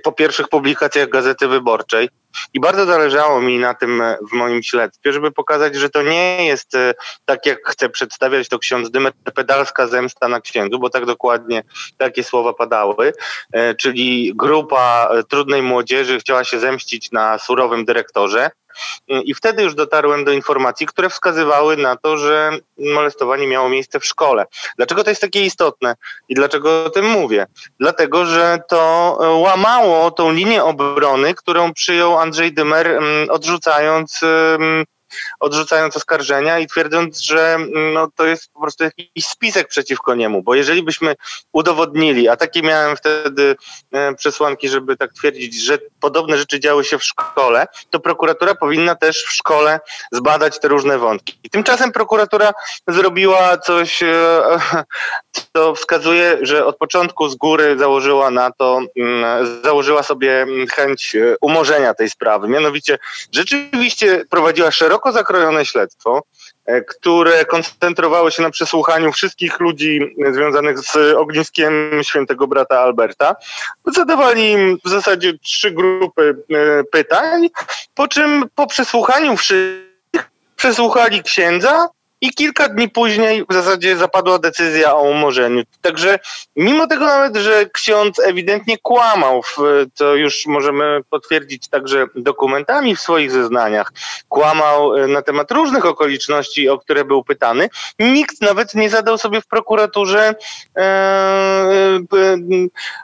po 0.04 0.12
pierwszych 0.12 0.48
publikacjach 0.48 1.10
Gazety 1.10 1.48
Wyborczej. 1.48 2.10
I 2.54 2.60
bardzo 2.60 2.86
zależało 2.86 3.42
mi 3.42 3.60
na 3.60 3.74
tym 3.74 4.02
e, 4.02 4.18
w 4.32 4.34
moim 4.34 4.64
śledztwie, 4.64 5.14
żeby 5.14 5.32
pokazać, 5.32 5.76
że 5.76 5.90
to 5.90 6.02
nie 6.02 6.46
jest 6.46 6.76
e, 6.76 6.94
tak, 7.26 7.46
jak 7.46 7.60
chce 7.68 7.90
przedstawiać 7.90 8.50
to 8.50 8.60
ksiądz 8.60 8.92
Dymer, 8.92 9.14
pedalska 9.36 9.88
zemsta 9.88 10.28
na 10.28 10.42
księdzu, 10.42 10.80
bo 10.80 10.90
tak 10.90 11.06
dokładnie 11.06 11.64
takie 11.98 12.24
słowa 12.24 12.54
padały, 12.54 13.14
e, 13.52 13.76
czyli 13.76 14.34
grupa 14.36 15.10
trudnej 15.30 15.62
młodzieży 15.62 16.20
chciała 16.20 16.44
się 16.44 16.60
zemścić 16.60 17.12
na 17.12 17.40
surowym 17.40 17.86
dyrektorze. 17.86 18.52
I 19.08 19.34
wtedy 19.34 19.64
już 19.64 19.76
dotarłem 19.76 20.26
do 20.26 20.32
informacji, 20.32 20.88
które 20.88 21.10
wskazywały 21.10 21.78
na 21.78 21.96
to, 21.96 22.18
że 22.18 22.52
molestowanie 22.78 23.48
miało 23.48 23.70
miejsce 23.70 24.00
w 24.00 24.06
szkole. 24.06 24.46
Dlaczego 24.78 25.04
to 25.04 25.10
jest 25.10 25.22
takie 25.22 25.46
istotne 25.46 25.96
i 26.30 26.36
dlaczego 26.36 26.86
o 26.86 26.90
tym 26.90 27.06
mówię? 27.06 27.46
Dlatego, 27.80 28.26
że 28.26 28.60
to 28.70 29.18
e, 29.22 29.30
łamało 29.30 30.12
tą 30.12 30.32
linię 30.32 30.64
obrony, 30.64 31.34
którą 31.34 31.74
przyjął 31.74 32.18
Andrzej 32.18 32.54
Dymer, 32.54 32.88
mm, 32.88 33.30
odrzucając, 33.30 34.22
odrzucając 35.40 35.98
oskarżenia 35.98 36.60
i 36.60 36.68
twierdząc, 36.68 37.20
że 37.20 37.54
mm, 37.54 37.94
no, 37.94 38.08
to 38.16 38.26
jest 38.26 38.52
po 38.54 38.62
prostu 38.62 38.84
jakiś 38.84 39.26
spisek 39.26 39.68
przeciwko 39.68 40.16
niemu. 40.16 40.44
Bo 40.44 40.56
jeżeli 40.56 40.84
byśmy 40.84 41.16
udowodnili, 41.54 42.30
a 42.30 42.36
takie 42.36 42.62
miałem 42.62 42.98
wtedy 42.98 43.56
e, 43.92 44.16
przesłanki, 44.16 44.70
żeby 44.70 44.98
tak 44.98 45.14
twierdzić, 45.14 45.64
że 45.64 45.78
podobne 46.00 46.38
rzeczy 46.38 46.60
działy 46.60 46.84
się 46.84 46.98
w 46.98 47.04
szkole, 47.04 47.68
to 47.90 48.00
prokuratura 48.00 48.56
powinna 48.56 48.96
też 48.96 49.24
w 49.24 49.32
szkole 49.32 49.80
zbadać 50.12 50.60
te 50.60 50.68
różne 50.68 50.98
wątki. 50.98 51.40
I 51.44 51.50
tymczasem 51.50 51.92
prokuratura 51.92 52.52
zrobiła 52.88 53.58
coś, 53.58 54.04
e, 54.04 54.42
co 55.54 55.76
wskazuje, 55.76 56.38
że 56.42 56.66
od 56.66 56.78
początku 56.78 57.30
z 57.30 57.36
góry 57.36 57.78
założyła 57.78 58.32
na 58.32 58.52
to, 58.52 58.80
mm, 58.98 59.62
założyła 59.64 60.04
sobie 60.04 60.42
mm, 60.42 60.68
chęć 60.68 61.16
e, 61.16 61.36
umorzenia 61.42 61.94
tej 61.94 62.10
sprawy. 62.10 62.48
Mianowicie 62.48 62.98
rzeczywiście 63.32 64.26
prowadziła 64.30 64.72
szeroko 64.96 65.12
zakrojone 65.12 65.66
śledztwo, 65.66 66.24
e, 66.66 66.82
które 66.82 67.46
koncentrowało 67.46 68.32
się 68.32 68.44
na 68.44 68.50
przesłuchaniu 68.50 69.12
wszystkich 69.12 69.60
ludzi 69.60 70.16
związanych 70.32 70.80
z 70.80 70.96
ogniskiem 71.18 71.74
świętego 72.04 72.48
brata 72.48 72.80
Alberta. 72.80 73.36
Zadawali 73.86 74.52
im 74.52 74.78
w 74.86 74.90
zasadzie 74.90 75.34
trzy 75.40 75.72
grupy 75.72 76.36
e, 76.52 76.84
pytań, 76.84 77.50
po 77.96 78.08
czym 78.08 78.46
po 78.56 78.68
przesłuchaniu 78.68 79.38
wszystkich 79.38 80.32
przesłuchali 80.56 81.24
księdza 81.24 81.88
i 82.22 82.30
kilka 82.30 82.70
dni 82.70 82.90
później 82.90 83.44
w 83.50 83.54
zasadzie 83.54 83.98
zapadła 83.98 84.40
decyzja 84.40 84.96
o 84.96 85.02
umorzeniu. 85.02 85.64
Także 85.82 86.20
mimo 86.56 86.88
tego 86.88 87.06
nawet, 87.06 87.36
że 87.36 87.66
ksiądz 87.74 88.20
ewidentnie 88.20 88.78
kłamał, 88.78 89.42
co 89.94 90.16
już 90.16 90.46
możemy 90.46 91.02
potwierdzić 91.10 91.68
także 91.68 92.08
dokumentami 92.16 92.96
w 92.96 93.02
swoich 93.02 93.32
zeznaniach, 93.32 93.92
kłamał 94.30 94.96
e, 94.96 95.08
na 95.08 95.22
temat 95.22 95.52
różnych 95.52 95.86
okoliczności, 95.86 96.70
o 96.70 96.78
które 96.78 97.06
był 97.06 97.24
pytany, 97.24 97.70
nikt 98.00 98.42
nawet 98.42 98.76
nie 98.76 98.90
zadał 98.90 99.18
sobie 99.18 99.42
w 99.42 99.48
prokuraturze, 99.48 100.36
e, 100.78 100.82
e, 100.82 102.02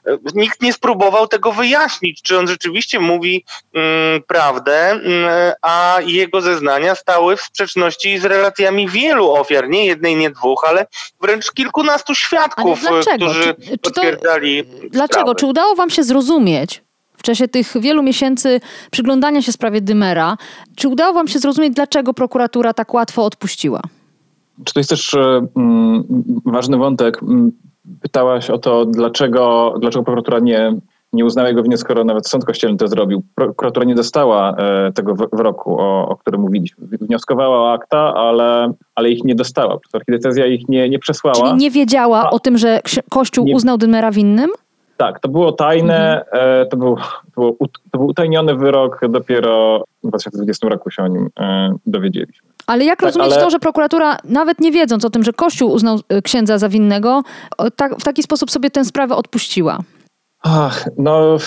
e, 0.08 0.18
nikt 0.36 0.62
nie 0.62 0.74
spróbował 0.74 1.27
tego 1.27 1.51
wyjaśnić, 1.51 2.22
czy 2.22 2.39
on 2.39 2.48
rzeczywiście 2.48 3.00
mówi 3.00 3.46
mm, 3.74 4.24
prawdę, 4.24 4.91
mm, 4.91 5.53
a 5.62 5.98
jego 6.06 6.41
zeznania 6.41 6.96
stały 6.96 7.38
w 7.38 7.41
sprzeczności 7.41 8.20
z 8.20 8.25
relacjami 8.25 8.88
wielu 9.01 9.31
ofiar, 9.31 9.70
nie 9.70 9.86
jednej, 9.86 10.15
nie 10.15 10.29
dwóch, 10.29 10.63
ale 10.70 10.86
wręcz 11.22 11.51
kilkunastu 11.51 12.15
świadków, 12.15 12.79
dlaczego? 12.81 13.25
którzy 13.25 13.43
Czy- 13.55 13.70
czy 13.72 13.77
to- 13.77 13.91
potwierdzali 13.91 14.63
Dlaczego? 14.89 15.22
sprawy. 15.22 15.36
Czy 15.39 15.46
udało 15.46 15.75
wam 15.75 15.89
się 15.89 16.03
zrozumieć 16.03 16.84
w 17.17 17.24
czasie 17.24 17.48
tych 17.48 17.74
wielu 17.79 18.03
miesięcy 18.03 18.60
przyglądania 18.91 19.41
się 19.41 19.51
sprawie 19.51 19.81
Dymera, 19.81 20.38
czy 20.75 20.88
udało 20.88 21.13
wam 21.13 21.27
się 21.27 21.39
zrozumieć, 21.39 21.74
dlaczego 21.74 22.13
prokuratura 22.13 22.74
tak 22.74 22.93
łatwo 22.93 23.25
odpuściła? 23.25 23.81
Czy 24.65 24.74
to 24.74 24.79
jest 24.79 24.89
też 24.89 25.13
e, 25.13 25.48
mm, 25.55 26.03
ważny 26.46 26.77
wątek? 26.77 27.24
Mm, 27.24 27.51
Pytałaś 28.01 28.50
o 28.50 28.58
to, 28.58 28.86
dlaczego, 28.86 29.74
dlaczego 29.79 30.03
prokuratura 30.03 30.39
nie, 30.39 30.74
nie 31.13 31.25
uznała 31.25 31.48
jego 31.50 31.63
winy, 31.63 31.77
skoro 31.77 32.03
nawet 32.03 32.27
sąd 32.27 32.46
kościelny 32.46 32.77
to 32.77 32.88
zrobił. 32.88 33.24
Prokuratura 33.36 33.86
nie 33.86 33.96
dostała 33.96 34.56
e, 34.58 34.91
tego 34.91 35.15
wy- 35.15 35.25
wyroku, 35.34 35.80
o, 35.80 36.10
o 36.10 36.15
którym 36.18 36.41
mówiliśmy. 36.41 36.88
Wnioskowała 36.88 37.58
o 37.60 37.74
akta, 37.74 38.13
ale, 38.13 38.74
ale 38.96 39.10
ich 39.10 39.24
nie 39.24 39.36
dostała. 39.36 39.77
Archidiecezja 39.94 40.46
ich 40.48 40.70
nie, 40.70 40.89
nie 40.89 41.00
przesłała. 41.00 41.36
Czyli 41.48 41.53
nie 41.53 41.72
wiedziała 41.72 42.24
A- 42.25 42.30
o 42.30 42.39
tym, 42.39 42.58
że 42.58 42.80
Kościół 43.10 43.46
Nie- 43.46 43.56
uznał 43.56 43.77
Dymera 43.77 44.12
winnym? 44.12 44.50
Tak, 44.98 45.20
to 45.20 45.30
było 45.30 45.51
tajne, 45.51 46.25
e, 46.32 46.65
to, 46.65 46.77
był, 46.77 46.96
to, 47.36 47.41
był, 47.41 47.58
to 47.91 47.98
był 47.98 48.08
utajniony 48.08 48.56
wyrok, 48.56 49.00
dopiero 49.10 49.84
w 50.03 50.08
2020 50.08 50.70
roku 50.70 50.91
się 50.91 51.03
o 51.03 51.08
nim 51.08 51.30
e, 51.39 51.74
dowiedzieliśmy. 51.86 52.48
Ale 52.68 52.86
jak 52.86 53.00
Tak, 53.00 53.06
rozumieć 53.08 53.34
ale- 53.34 53.41
to, 53.44 53.50
że 53.50 53.60
prokuratura, 53.60 54.18
nawet 54.24 54.60
nie 54.60 54.72
wiedząc 54.72 55.06
o 55.06 55.10
tym, 55.10 55.24
że 55.24 55.34
Kościół 55.34 55.72
uznał 55.72 56.00
księdza 56.24 56.58
za 56.58 56.70
winnego, 56.70 57.22
tak, 57.75 57.96
w 58.00 58.03
taki 58.03 58.24
sposób 58.24 58.51
sobie 58.51 58.70
tę 58.70 58.86
sprawę 58.86 59.15
odpuściła? 59.15 59.80
Ach, 60.44 60.90
no, 60.98 61.38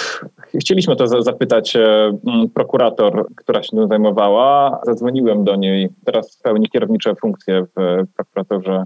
chcieliśmy 0.58 0.96
to 0.96 1.06
za- 1.06 1.22
zapytać 1.22 1.76
e, 1.76 2.12
prokurator, 2.54 3.26
która 3.36 3.62
się 3.62 3.70
tym 3.70 3.88
zajmowała. 3.88 4.80
Zadzwoniłem 4.82 5.44
do 5.44 5.56
niej, 5.56 5.88
teraz 6.04 6.36
pełni 6.42 6.68
kierownicze 6.68 7.14
funkcje 7.14 7.66
w 7.76 7.78
e, 7.80 8.04
prokuraturze 8.16 8.84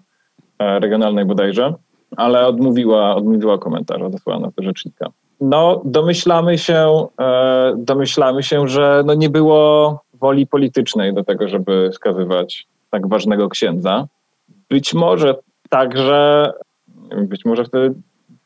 e, 0.59 0.81
regionalnej 0.81 1.25
bodajże, 1.25 1.75
ale 2.17 2.47
odmówiła, 2.47 3.17
odmówiła 3.17 3.59
komentarz, 3.59 4.03
odesłała 4.03 4.41
nas 4.41 4.55
do 4.55 4.63
rzecznika. 4.63 5.11
No, 5.41 5.83
domyślamy 5.85 6.59
się, 6.59 7.07
e, 7.21 7.75
domyślamy 7.77 8.43
się, 8.43 8.69
że 8.69 9.03
no 9.07 9.15
nie 9.15 9.31
było 9.31 10.01
woli 10.15 10.47
politycznej 10.47 11.15
do 11.15 11.25
tego, 11.25 11.49
żeby 11.49 11.91
skazywać 11.93 12.67
tak 12.91 13.09
ważnego 13.09 13.49
księdza. 13.49 14.07
Być 14.71 14.95
może 14.95 15.35
także, 15.69 16.53
być 17.17 17.45
może 17.45 17.65
wtedy 17.65 17.95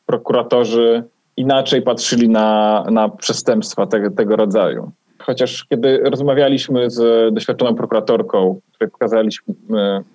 prokuratorzy 0.05 1.03
inaczej 1.37 1.81
patrzyli 1.81 2.29
na, 2.29 2.83
na 2.91 3.09
przestępstwa 3.09 3.87
tego, 3.87 4.11
tego 4.11 4.35
rodzaju. 4.35 4.91
Chociaż 5.19 5.65
kiedy 5.65 5.97
rozmawialiśmy 5.97 6.89
z 6.89 7.33
doświadczoną 7.33 7.75
prokuratorką, 7.75 8.59
której 8.71 8.91
pokazaliśmy 8.91 9.53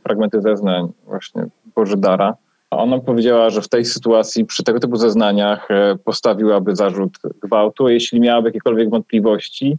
fragmenty 0.02 0.40
zeznań 0.40 0.88
właśnie 1.06 1.46
Bożydara, 1.74 2.34
ona 2.70 2.98
powiedziała, 2.98 3.50
że 3.50 3.62
w 3.62 3.68
tej 3.68 3.84
sytuacji, 3.84 4.44
przy 4.44 4.64
tego 4.64 4.80
typu 4.80 4.96
zeznaniach 4.96 5.70
e, 5.70 5.96
postawiłaby 6.04 6.76
zarzut 6.76 7.18
gwałtu, 7.42 7.88
jeśli 7.88 8.20
miałaby 8.20 8.48
jakiekolwiek 8.48 8.90
wątpliwości, 8.90 9.76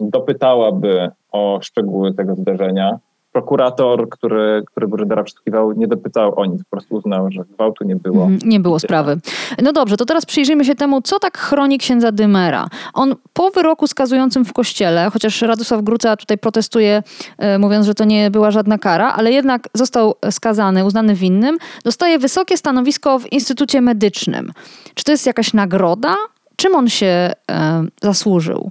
dopytałaby 0.00 1.10
o 1.32 1.58
szczegóły 1.62 2.14
tego 2.14 2.34
zdarzenia 2.34 2.98
prokurator, 3.38 4.08
który, 4.08 4.62
który 4.66 4.88
Brydera 4.88 5.22
przesłuchiwał, 5.22 5.72
nie 5.72 5.86
dopytał 5.86 6.40
o 6.40 6.46
nic, 6.46 6.62
po 6.64 6.70
prostu 6.70 6.94
uznał, 6.94 7.30
że 7.30 7.42
gwałtu 7.54 7.84
nie 7.84 7.96
było. 7.96 8.24
Mhm, 8.24 8.50
nie 8.50 8.60
było 8.60 8.78
sprawy. 8.78 9.18
No 9.62 9.72
dobrze, 9.72 9.96
to 9.96 10.04
teraz 10.04 10.26
przyjrzyjmy 10.26 10.64
się 10.64 10.74
temu, 10.74 11.02
co 11.02 11.18
tak 11.18 11.38
chroni 11.38 11.78
księdza 11.78 12.12
Dymera. 12.12 12.68
On 12.94 13.14
po 13.32 13.50
wyroku 13.50 13.86
skazującym 13.86 14.44
w 14.44 14.52
kościele, 14.52 15.10
chociaż 15.12 15.42
Radosław 15.42 15.82
Gruca 15.82 16.16
tutaj 16.16 16.38
protestuje, 16.38 17.02
e, 17.38 17.58
mówiąc, 17.58 17.86
że 17.86 17.94
to 17.94 18.04
nie 18.04 18.30
była 18.30 18.50
żadna 18.50 18.78
kara, 18.78 19.12
ale 19.12 19.32
jednak 19.32 19.68
został 19.74 20.14
skazany, 20.30 20.84
uznany 20.84 21.14
winnym, 21.14 21.58
dostaje 21.84 22.18
wysokie 22.18 22.56
stanowisko 22.56 23.18
w 23.18 23.32
Instytucie 23.32 23.80
Medycznym. 23.80 24.52
Czy 24.94 25.04
to 25.04 25.12
jest 25.12 25.26
jakaś 25.26 25.54
nagroda? 25.54 26.16
Czym 26.56 26.74
on 26.74 26.88
się 26.88 27.06
e, 27.06 27.84
zasłużył? 28.02 28.70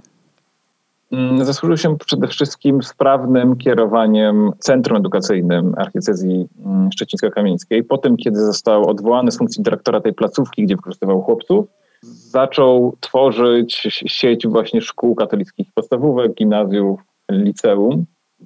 Mm, 1.12 1.44
zasłużył 1.44 1.76
się 1.76 1.98
przede 1.98 2.28
wszystkim 2.28 2.82
sprawnym 2.82 3.56
kierowaniem 3.56 4.50
Centrum 4.58 4.98
Edukacyjnym 4.98 5.74
Archidiecezji 5.76 6.48
mm, 6.66 6.90
Szczecińsko-Kamieńskiej. 6.92 7.84
Po 7.84 7.98
tym, 7.98 8.16
kiedy 8.16 8.40
został 8.40 8.88
odwołany 8.88 9.30
z 9.30 9.38
funkcji 9.38 9.62
dyrektora 9.62 10.00
tej 10.00 10.14
placówki, 10.14 10.62
gdzie 10.62 10.76
wykorzystywał 10.76 11.22
chłopców, 11.22 11.66
zaczął 12.02 12.96
tworzyć 13.00 14.02
sieć 14.06 14.46
właśnie 14.46 14.82
szkół 14.82 15.14
katolickich 15.14 15.68
podstawówek, 15.74 16.34
gimnazjów, 16.34 17.00
liceum. 17.30 18.04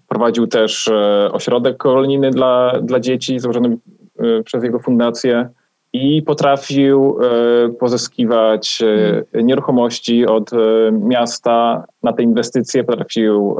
Prowadził 0.09 0.47
też 0.47 0.89
e, 0.89 1.29
ośrodek 1.33 1.77
kolonijny 1.77 2.31
dla, 2.31 2.81
dla 2.83 3.01
dzieci 3.01 3.39
założony 3.39 3.79
e, 4.19 4.43
przez 4.43 4.65
jego 4.65 4.79
fundację 4.79 5.49
i 5.93 6.23
potrafił 6.23 7.17
e, 7.21 7.69
pozyskiwać 7.69 8.83
e, 8.83 8.87
hmm. 8.87 9.47
nieruchomości 9.47 10.27
od 10.27 10.53
e, 10.53 10.57
miasta 10.93 11.85
na 12.03 12.13
te 12.13 12.23
inwestycje, 12.23 12.85
potrafił 12.85 13.57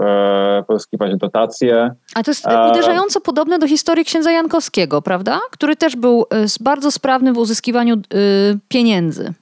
pozyskiwać 0.67 1.17
dotacje. 1.17 1.95
A 2.15 2.23
to 2.23 2.31
jest 2.31 2.47
uderzająco 2.71 3.21
podobne 3.21 3.59
do 3.59 3.69
historii 3.69 4.05
księdza 4.05 4.33
Jankowskiego, 4.33 5.03
prawda? 5.03 5.41
Który 5.51 5.77
też 5.77 5.97
był 5.97 6.25
bardzo 6.61 6.91
sprawny 6.91 7.33
w 7.33 7.39
uzyskiwaniu 7.39 7.97
pieniędzy. 8.69 9.33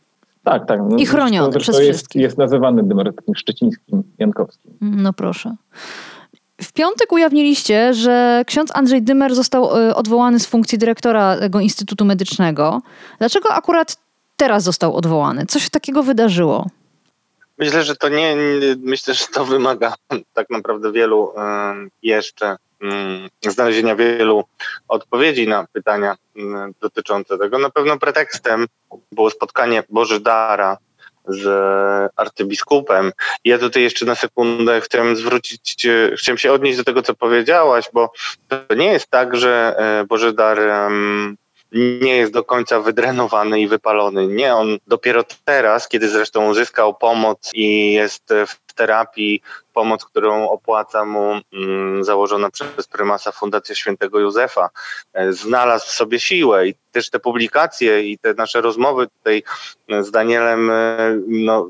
Tak, 0.44 0.66
tak. 0.66 0.80
I 0.98 1.06
chroniony 1.06 1.58
przez 1.58 1.78
jest, 1.78 1.90
wszystkich. 1.90 2.22
Jest 2.22 2.38
nazywany 2.38 2.82
dymorycznym 2.82 3.34
szczecińskim, 3.34 4.02
jankowskim. 4.18 4.72
No 4.80 5.12
proszę. 5.12 5.56
W 6.62 6.72
piątek 6.72 7.12
ujawniliście, 7.12 7.94
że 7.94 8.42
ksiądz 8.46 8.70
Andrzej 8.76 9.02
Dymer 9.02 9.34
został 9.34 9.78
e, 9.78 9.94
odwołany 9.94 10.40
z 10.40 10.46
funkcji 10.46 10.78
dyrektora 10.78 11.36
tego 11.36 11.60
Instytutu 11.60 12.04
Medycznego. 12.04 12.82
Dlaczego 13.18 13.52
akurat 13.52 13.96
teraz 14.36 14.62
został 14.62 14.96
odwołany? 14.96 15.46
Co 15.46 15.58
się 15.58 15.70
takiego 15.70 16.02
wydarzyło? 16.02 16.66
Myślę, 17.58 17.82
że 17.82 17.96
to 17.96 18.08
nie, 18.08 18.36
myślę, 18.78 19.14
że 19.14 19.26
to 19.26 19.44
wymaga 19.44 19.94
tak 20.34 20.50
naprawdę 20.50 20.92
wielu 20.92 21.32
jeszcze 22.02 22.56
mm, 22.82 23.28
znalezienia 23.42 23.96
wielu 23.96 24.44
odpowiedzi 24.88 25.48
na 25.48 25.66
pytania 25.72 26.16
mm, 26.36 26.74
dotyczące 26.80 27.38
tego. 27.38 27.58
Na 27.58 27.70
pewno 27.70 27.98
pretekstem 27.98 28.66
było 29.12 29.30
spotkanie 29.30 29.82
Bożydara 29.88 30.76
z 31.28 32.12
arcybiskupem. 32.16 33.12
Ja 33.44 33.58
tutaj 33.58 33.82
jeszcze 33.82 34.06
na 34.06 34.14
sekundę 34.14 34.80
chciałem 34.80 35.16
zwrócić, 35.16 35.86
chciałem 36.16 36.38
się 36.38 36.52
odnieść 36.52 36.78
do 36.78 36.84
tego, 36.84 37.02
co 37.02 37.14
powiedziałaś, 37.14 37.84
bo 37.92 38.12
to 38.48 38.74
nie 38.74 38.86
jest 38.86 39.10
tak, 39.10 39.36
że 39.36 39.74
e, 39.78 40.04
Bożydar 40.04 40.58
nie 41.72 42.16
jest 42.16 42.32
do 42.32 42.44
końca 42.44 42.80
wydrenowany 42.80 43.60
i 43.60 43.68
wypalony. 43.68 44.26
Nie, 44.26 44.54
on 44.54 44.78
dopiero 44.86 45.24
teraz, 45.44 45.88
kiedy 45.88 46.08
zresztą 46.08 46.50
uzyskał 46.50 46.94
pomoc 46.94 47.50
i 47.54 47.92
jest 47.92 48.34
w 48.46 48.72
terapii, 48.74 49.42
pomoc, 49.72 50.04
którą 50.04 50.48
opłaca 50.48 51.04
mu 51.04 51.40
mm, 51.52 52.04
założona 52.04 52.50
przez 52.50 52.88
prymasa 52.88 53.32
Fundacja 53.32 53.74
Świętego 53.74 54.20
Józefa, 54.20 54.70
e, 55.12 55.32
znalazł 55.32 55.86
w 55.86 55.90
sobie 55.90 56.20
siłę 56.20 56.68
i 56.68 56.74
też 56.92 57.10
te 57.10 57.18
publikacje 57.18 58.02
i 58.02 58.18
te 58.18 58.34
nasze 58.34 58.60
rozmowy 58.60 59.06
tutaj 59.18 59.42
z 60.00 60.10
Danielem, 60.10 60.70
e, 60.70 60.96
no, 61.26 61.68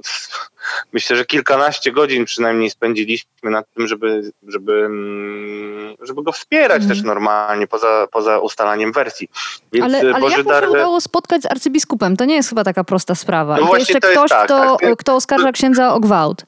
myślę, 0.93 1.17
że 1.17 1.25
kilkanaście 1.25 1.93
godzin 1.93 2.25
przynajmniej 2.25 2.71
spędziliśmy 2.71 3.51
nad 3.51 3.67
tym, 3.75 3.87
żeby, 3.87 4.33
żeby, 4.49 4.73
mm, 4.73 5.97
żeby 6.03 6.23
go 6.23 6.33
wspierać 6.33 6.83
mm. 6.83 6.89
też 6.89 7.03
normalnie, 7.03 7.67
poza, 7.67 8.07
poza 8.13 8.39
ustalaniem 8.39 8.93
wersji. 8.93 9.29
Więc 9.73 9.85
ale, 9.85 10.01
ale 10.01 10.21
Boży 10.21 10.37
jak 10.37 10.47
mu 10.47 10.61
się 10.61 10.71
udało 10.71 11.01
spotkać 11.01 11.43
z 11.43 11.47
arcybiskupem? 11.47 12.17
To 12.17 12.25
nie 12.25 12.35
jest 12.35 12.49
chyba 12.49 12.65
taka 12.65 12.85
prosta 12.85 13.15
sprawa. 13.15 13.57
No 13.57 13.67
I 13.67 13.71
to 13.71 13.77
jeszcze 13.77 14.01
to 14.01 14.09
ktoś, 14.09 14.31
tak, 14.31 14.45
kto, 14.45 14.77
tak. 14.81 14.97
kto 14.97 15.15
oskarża 15.15 15.53
księdza 15.53 15.95
o 15.95 16.01
gwałt. 16.01 16.45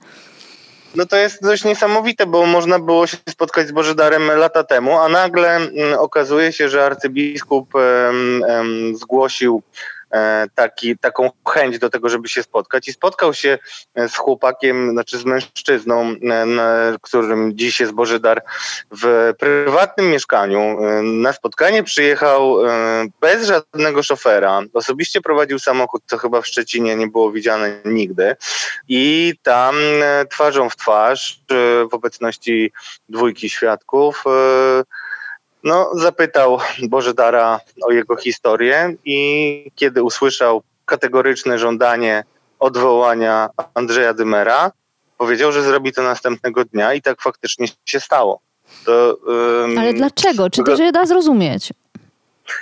No 0.94 1.06
to 1.06 1.16
jest 1.16 1.42
dość 1.42 1.64
niesamowite, 1.64 2.26
bo 2.26 2.46
można 2.46 2.78
było 2.78 3.06
się 3.06 3.16
spotkać 3.28 3.68
z 3.68 3.72
Bożydarem 3.72 4.30
lata 4.36 4.64
temu, 4.64 4.98
a 4.98 5.08
nagle 5.08 5.56
mm, 5.56 5.72
okazuje 5.98 6.52
się, 6.52 6.68
że 6.68 6.86
arcybiskup 6.86 7.72
zgłosił 8.94 9.62
taki, 10.54 10.98
taką 10.98 11.30
chęć 11.48 11.78
do 11.78 11.90
tego, 11.90 12.08
żeby 12.08 12.28
się 12.28 12.42
spotkać 12.42 12.88
i 12.88 12.92
spotkał 12.92 13.34
się 13.34 13.58
e, 13.94 14.08
z 14.08 14.16
chłopakiem, 14.16 14.90
znaczy 14.90 15.18
z 15.18 15.24
mężczyzną, 15.24 16.02
e, 16.02 16.16
którym 17.02 17.52
dziś 17.56 17.80
jest 17.80 17.92
Bożydar, 17.92 18.42
w 18.90 19.32
prywatnym 19.38 20.10
mieszkaniu. 20.10 20.78
Na 21.02 21.32
spotkanie 21.32 21.82
przyjechał 21.82 22.56
bez 23.20 23.46
żadnego 23.46 24.02
szofera. 24.02 24.60
Osobiście 24.72 25.20
prowadził 25.20 25.58
samochód, 25.58 26.02
co 26.06 26.18
chyba 26.18 26.40
w 26.40 26.46
Szczecinie 26.46 26.96
nie 26.96 27.06
było 27.06 27.32
widziane 27.32 27.80
nigdy. 27.84 28.36
I 28.88 29.34
tam 29.42 29.76
twarzą 30.30 30.68
w 30.68 30.76
twarz, 30.76 31.40
w 31.90 31.94
obecności 31.94 32.72
dwójki 33.08 33.50
świadków, 33.50 34.24
no, 35.64 35.90
zapytał 35.94 36.58
Bożydara 36.82 37.60
o 37.82 37.92
jego 37.92 38.16
historię 38.16 38.96
i 39.04 39.70
kiedy 39.74 40.02
usłyszał 40.02 40.62
kategoryczne 40.84 41.58
żądanie 41.58 42.24
odwołania 42.58 43.48
Andrzeja 43.74 44.14
Dymera, 44.14 44.72
powiedział, 45.18 45.52
że 45.52 45.62
zrobi 45.62 45.92
to 45.92 46.02
następnego 46.02 46.64
dnia 46.64 46.94
i 46.94 47.02
tak 47.02 47.22
faktycznie 47.22 47.66
się 47.84 48.00
stało. 48.00 48.40
To, 48.84 49.16
um, 49.26 49.78
Ale 49.78 49.94
dlaczego? 49.94 50.50
Czy 50.50 50.62
to 50.62 50.76
się 50.76 50.92
da 50.92 51.06
zrozumieć? 51.06 51.72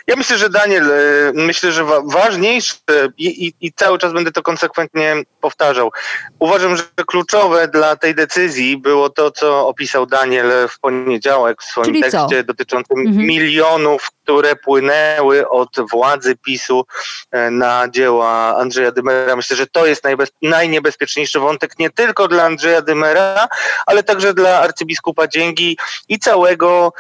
Ja 0.07 0.16
myślę, 0.16 0.38
że 0.38 0.50
Daniel, 0.50 0.90
e, 0.90 0.96
myślę, 1.35 1.72
że 1.72 1.85
ważniejsze 2.05 2.74
i, 3.18 3.46
i, 3.46 3.55
i, 3.61 3.72
cały 3.72 3.98
czas 3.98 4.12
będę 4.12 4.33
to 4.33 4.42
konsekwentnie 4.42 5.16
powtarzał. 5.40 5.92
Uważam, 6.38 6.76
że 6.76 6.83
kluczowe 7.07 7.68
dla 7.68 7.96
tej 7.96 8.14
decyzji 8.14 8.76
było 8.76 9.11
to, 9.11 9.31
co 9.31 9.68
opisał 9.68 10.07
Daniel 10.07 10.68
w 10.68 10.81
poniedziałek 10.81 11.62
w 11.62 11.64
swoim 11.64 11.87
Czyli 11.87 12.03
tekście 12.03 12.38
co? 12.38 12.44
dotyczącym 12.44 12.98
mhm. 12.98 13.26
milionów, 13.26 14.11
które 14.22 14.57
płynęły 14.57 15.48
od 15.48 15.90
władzy 15.90 16.37
PiSu 16.37 16.87
e, 17.31 17.50
na 17.50 17.88
dzieła 17.88 18.57
Andrzeja 18.57 18.92
Dymera. 18.92 19.37
Myślę, 19.37 19.57
że 19.57 19.66
to 19.66 19.87
jest 19.87 20.05
najbez, 20.05 20.29
najniebezpieczniejszy 20.42 21.40
wątek 21.40 21.79
nie 21.79 21.90
tylko 21.90 22.29
dla 22.29 22.44
Andrzeja 22.44 22.83
Dymera, 22.83 23.48
ale 23.87 24.03
także 24.03 24.35
dla 24.35 24.61
arcybiskupa 24.61 25.26
Dzięgi 25.29 25.79
i 26.09 26.18
całego 26.18 26.92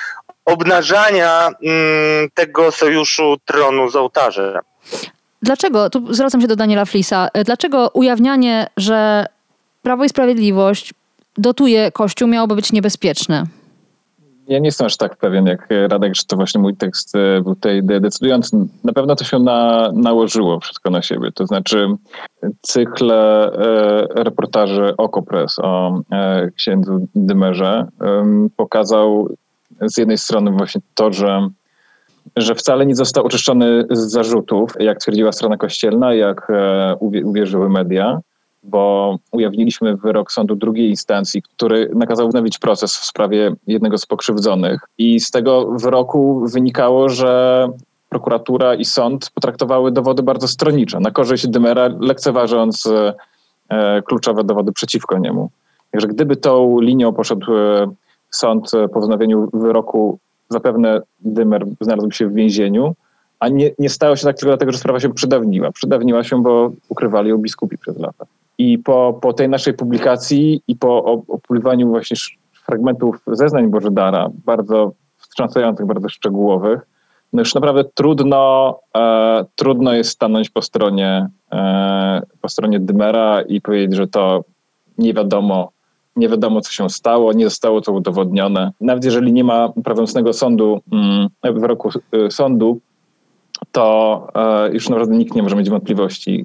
obnażania 0.44 1.48
mm, 1.62 2.28
tego 2.34 2.72
sojuszu 2.72 3.36
tronu 3.44 3.90
z 3.90 3.96
ołtarzem. 3.96 4.60
Dlaczego, 5.42 5.90
tu 5.90 6.14
zwracam 6.14 6.40
się 6.40 6.46
do 6.46 6.56
Daniela 6.56 6.84
Flisa, 6.84 7.28
e, 7.32 7.44
dlaczego 7.44 7.90
ujawnianie, 7.94 8.66
że 8.76 9.26
Prawo 9.82 10.04
i 10.04 10.08
Sprawiedliwość 10.08 10.94
dotuje 11.38 11.92
Kościół 11.92 12.28
miałoby 12.28 12.54
być 12.54 12.72
niebezpieczne? 12.72 13.44
Ja 14.48 14.58
nie 14.58 14.68
jestem 14.68 14.86
aż 14.86 14.96
tak 14.96 15.16
pewien 15.16 15.46
jak 15.46 15.68
Radek, 15.88 16.14
że 16.14 16.22
to 16.24 16.36
właśnie 16.36 16.60
mój 16.60 16.76
tekst 16.76 17.14
e, 17.16 17.40
był 17.40 17.54
tutaj 17.54 17.82
decydujący. 17.82 18.56
Na 18.84 18.92
pewno 18.92 19.16
to 19.16 19.24
się 19.24 19.38
na, 19.38 19.90
nałożyło 19.94 20.60
wszystko 20.60 20.90
na 20.90 21.02
siebie. 21.02 21.32
To 21.32 21.46
znaczy 21.46 21.88
cykl 22.62 23.12
e, 23.12 23.50
reportaży 24.14 24.94
Okopres 24.96 25.58
o 25.58 26.00
e, 26.12 26.50
księdzu 26.50 27.08
Dymerze 27.14 27.86
e, 28.00 28.24
pokazał 28.56 29.28
z 29.82 29.98
jednej 29.98 30.18
strony 30.18 30.50
właśnie 30.50 30.80
to, 30.94 31.12
że, 31.12 31.48
że 32.36 32.54
wcale 32.54 32.86
nie 32.86 32.96
został 32.96 33.26
oczyszczony 33.26 33.84
z 33.90 33.98
zarzutów, 33.98 34.70
jak 34.80 34.98
twierdziła 34.98 35.32
strona 35.32 35.56
kościelna, 35.56 36.14
jak 36.14 36.50
e, 36.50 36.96
uwierzyły 37.00 37.68
media, 37.68 38.20
bo 38.62 39.16
ujawniliśmy 39.32 39.96
wyrok 39.96 40.32
sądu 40.32 40.56
drugiej 40.56 40.88
instancji, 40.90 41.42
który 41.42 41.90
nakazał 41.94 42.28
wznowić 42.28 42.58
proces 42.58 42.96
w 42.96 43.04
sprawie 43.04 43.52
jednego 43.66 43.98
z 43.98 44.06
pokrzywdzonych. 44.06 44.80
I 44.98 45.20
z 45.20 45.30
tego 45.30 45.72
wyroku 45.72 46.44
wynikało, 46.52 47.08
że 47.08 47.68
prokuratura 48.08 48.74
i 48.74 48.84
sąd 48.84 49.30
potraktowały 49.34 49.92
dowody 49.92 50.22
bardzo 50.22 50.48
stronnicze, 50.48 51.00
na 51.00 51.10
korzyść 51.10 51.48
Dymera, 51.48 51.88
lekceważąc 52.00 52.86
e, 53.68 54.02
kluczowe 54.02 54.44
dowody 54.44 54.72
przeciwko 54.72 55.18
niemu. 55.18 55.50
Także 55.90 56.08
gdyby 56.08 56.36
tą 56.36 56.80
linią 56.80 57.12
poszedł 57.12 57.54
e, 57.54 57.86
sąd 58.30 58.70
po 58.94 59.00
wznowieniu 59.00 59.48
wyroku, 59.52 60.18
zapewne 60.48 61.00
Dymer 61.20 61.66
znalazłby 61.80 62.14
się 62.14 62.26
w 62.26 62.34
więzieniu, 62.34 62.94
a 63.40 63.48
nie, 63.48 63.70
nie 63.78 63.88
stało 63.88 64.16
się 64.16 64.24
tak 64.24 64.36
tylko 64.36 64.50
dlatego, 64.50 64.72
że 64.72 64.78
sprawa 64.78 65.00
się 65.00 65.14
przydawniła. 65.14 65.72
Przydawniła 65.72 66.24
się, 66.24 66.42
bo 66.42 66.70
ukrywali 66.88 67.30
ją 67.30 67.38
biskupi 67.38 67.78
przez 67.78 67.98
lata. 67.98 68.24
I 68.58 68.78
po, 68.78 69.18
po 69.22 69.32
tej 69.32 69.48
naszej 69.48 69.74
publikacji 69.74 70.62
i 70.68 70.76
po 70.76 71.04
opublikowaniu 71.04 71.88
właśnie 71.88 72.16
fragmentów 72.52 73.16
zeznań 73.26 73.68
Bożydara, 73.68 74.30
bardzo 74.44 74.92
wstrząsających, 75.16 75.86
bardzo 75.86 76.08
szczegółowych, 76.08 76.86
no 77.32 77.40
już 77.40 77.54
naprawdę 77.54 77.84
trudno, 77.94 78.78
e, 78.96 79.44
trudno 79.56 79.92
jest 79.92 80.10
stanąć 80.10 80.50
po 80.50 80.62
stronie, 80.62 81.28
e, 81.52 82.22
po 82.40 82.48
stronie 82.48 82.80
Dymera 82.80 83.42
i 83.42 83.60
powiedzieć, 83.60 83.96
że 83.96 84.06
to 84.06 84.44
nie 84.98 85.14
wiadomo, 85.14 85.70
nie 86.16 86.28
wiadomo, 86.28 86.60
co 86.60 86.72
się 86.72 86.90
stało, 86.90 87.32
nie 87.32 87.44
zostało 87.44 87.80
to 87.80 87.92
udowodnione. 87.92 88.72
Nawet 88.80 89.04
jeżeli 89.04 89.32
nie 89.32 89.44
ma 89.44 89.68
prawomocnego 89.84 90.32
sądu, 90.32 90.80
mm, 90.92 91.28
wyroku 91.60 91.90
y, 92.14 92.30
sądu, 92.30 92.80
to 93.72 94.28
e, 94.34 94.72
już 94.72 94.88
naprawdę 94.88 95.16
nikt 95.16 95.34
nie 95.34 95.42
może 95.42 95.56
mieć 95.56 95.70
wątpliwości. 95.70 96.44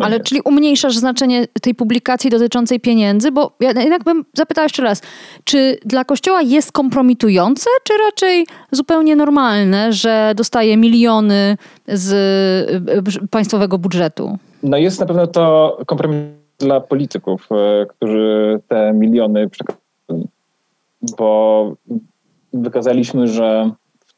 Ale 0.00 0.20
czyli 0.20 0.40
umniejszasz 0.44 0.96
znaczenie 0.96 1.46
tej 1.62 1.74
publikacji 1.74 2.30
dotyczącej 2.30 2.80
pieniędzy, 2.80 3.32
bo 3.32 3.52
ja 3.60 3.72
jednak 3.82 4.04
bym 4.04 4.24
zapytała 4.34 4.64
jeszcze 4.64 4.82
raz, 4.82 5.02
czy 5.44 5.78
dla 5.84 6.04
Kościoła 6.04 6.42
jest 6.42 6.72
kompromitujące, 6.72 7.70
czy 7.84 7.92
raczej 8.06 8.46
zupełnie 8.72 9.16
normalne, 9.16 9.92
że 9.92 10.32
dostaje 10.36 10.76
miliony 10.76 11.56
z 11.88 12.12
e, 12.88 13.28
państwowego 13.30 13.78
budżetu? 13.78 14.38
No 14.62 14.76
jest 14.76 15.00
na 15.00 15.06
pewno 15.06 15.26
to 15.26 15.76
kompromis 15.86 16.38
dla 16.58 16.80
polityków, 16.80 17.48
e, 17.52 17.86
którzy 17.86 18.60
te 18.68 18.92
miliony 18.92 19.48
przekazali, 19.48 20.28
bo 21.18 21.72
wykazaliśmy, 22.52 23.26
że 23.26 23.70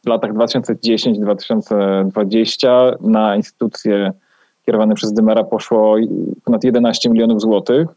w 0.05 0.09
latach 0.09 0.33
2010-2020 0.33 2.97
na 3.01 3.37
instytucje 3.37 4.13
kierowane 4.67 4.95
przez 4.95 5.13
Dymera 5.13 5.45
poszło 5.45 5.97
ponad 6.45 6.65
11 6.65 7.11
milionów 7.11 7.41
złotych. 7.41 7.89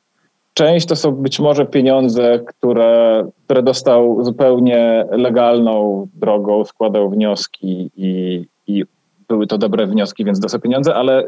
Część 0.53 0.88
to 0.88 0.95
są 0.95 1.12
być 1.12 1.39
może 1.39 1.65
pieniądze, 1.65 2.39
które, 2.39 3.25
które 3.45 3.63
dostał 3.63 4.23
zupełnie 4.23 5.06
legalną 5.12 6.08
drogą, 6.13 6.65
składał 6.65 7.10
wnioski 7.10 7.91
i, 7.95 8.45
i 8.67 8.84
były 9.27 9.47
to 9.47 9.58
dobre 9.58 9.88
wnioski, 9.88 10.25
więc 10.25 10.39
dostał 10.39 10.62
pieniądze, 10.62 10.95
ale 10.95 11.27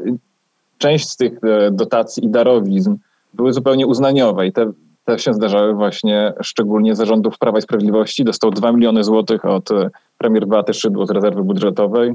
część 0.78 1.10
z 1.10 1.18
tych 1.18 1.44
e, 1.44 1.72
dotacji 1.72 2.26
i 2.26 2.30
darowizn 2.30 2.96
były 3.34 3.54
zupełnie 3.54 3.88
uznaniowe 3.88 4.48
i 4.48 4.52
te, 4.52 4.72
te 5.06 5.20
się 5.20 5.34
zdarzały 5.34 5.74
właśnie 5.74 6.34
szczególnie 6.42 6.96
zarządów 6.96 7.38
Prawa 7.38 7.60
i 7.60 7.62
Sprawiedliwości. 7.62 8.24
Dostał 8.24 8.52
2 8.52 8.72
miliony 8.72 9.04
złotych 9.04 9.46
od 9.46 9.72
e, 9.72 9.90
premier 10.18 10.48
Beaty 10.48 10.74
Szydło 10.74 11.06
z 11.06 11.12
rezerwy 11.12 11.44
budżetowej. 11.44 12.14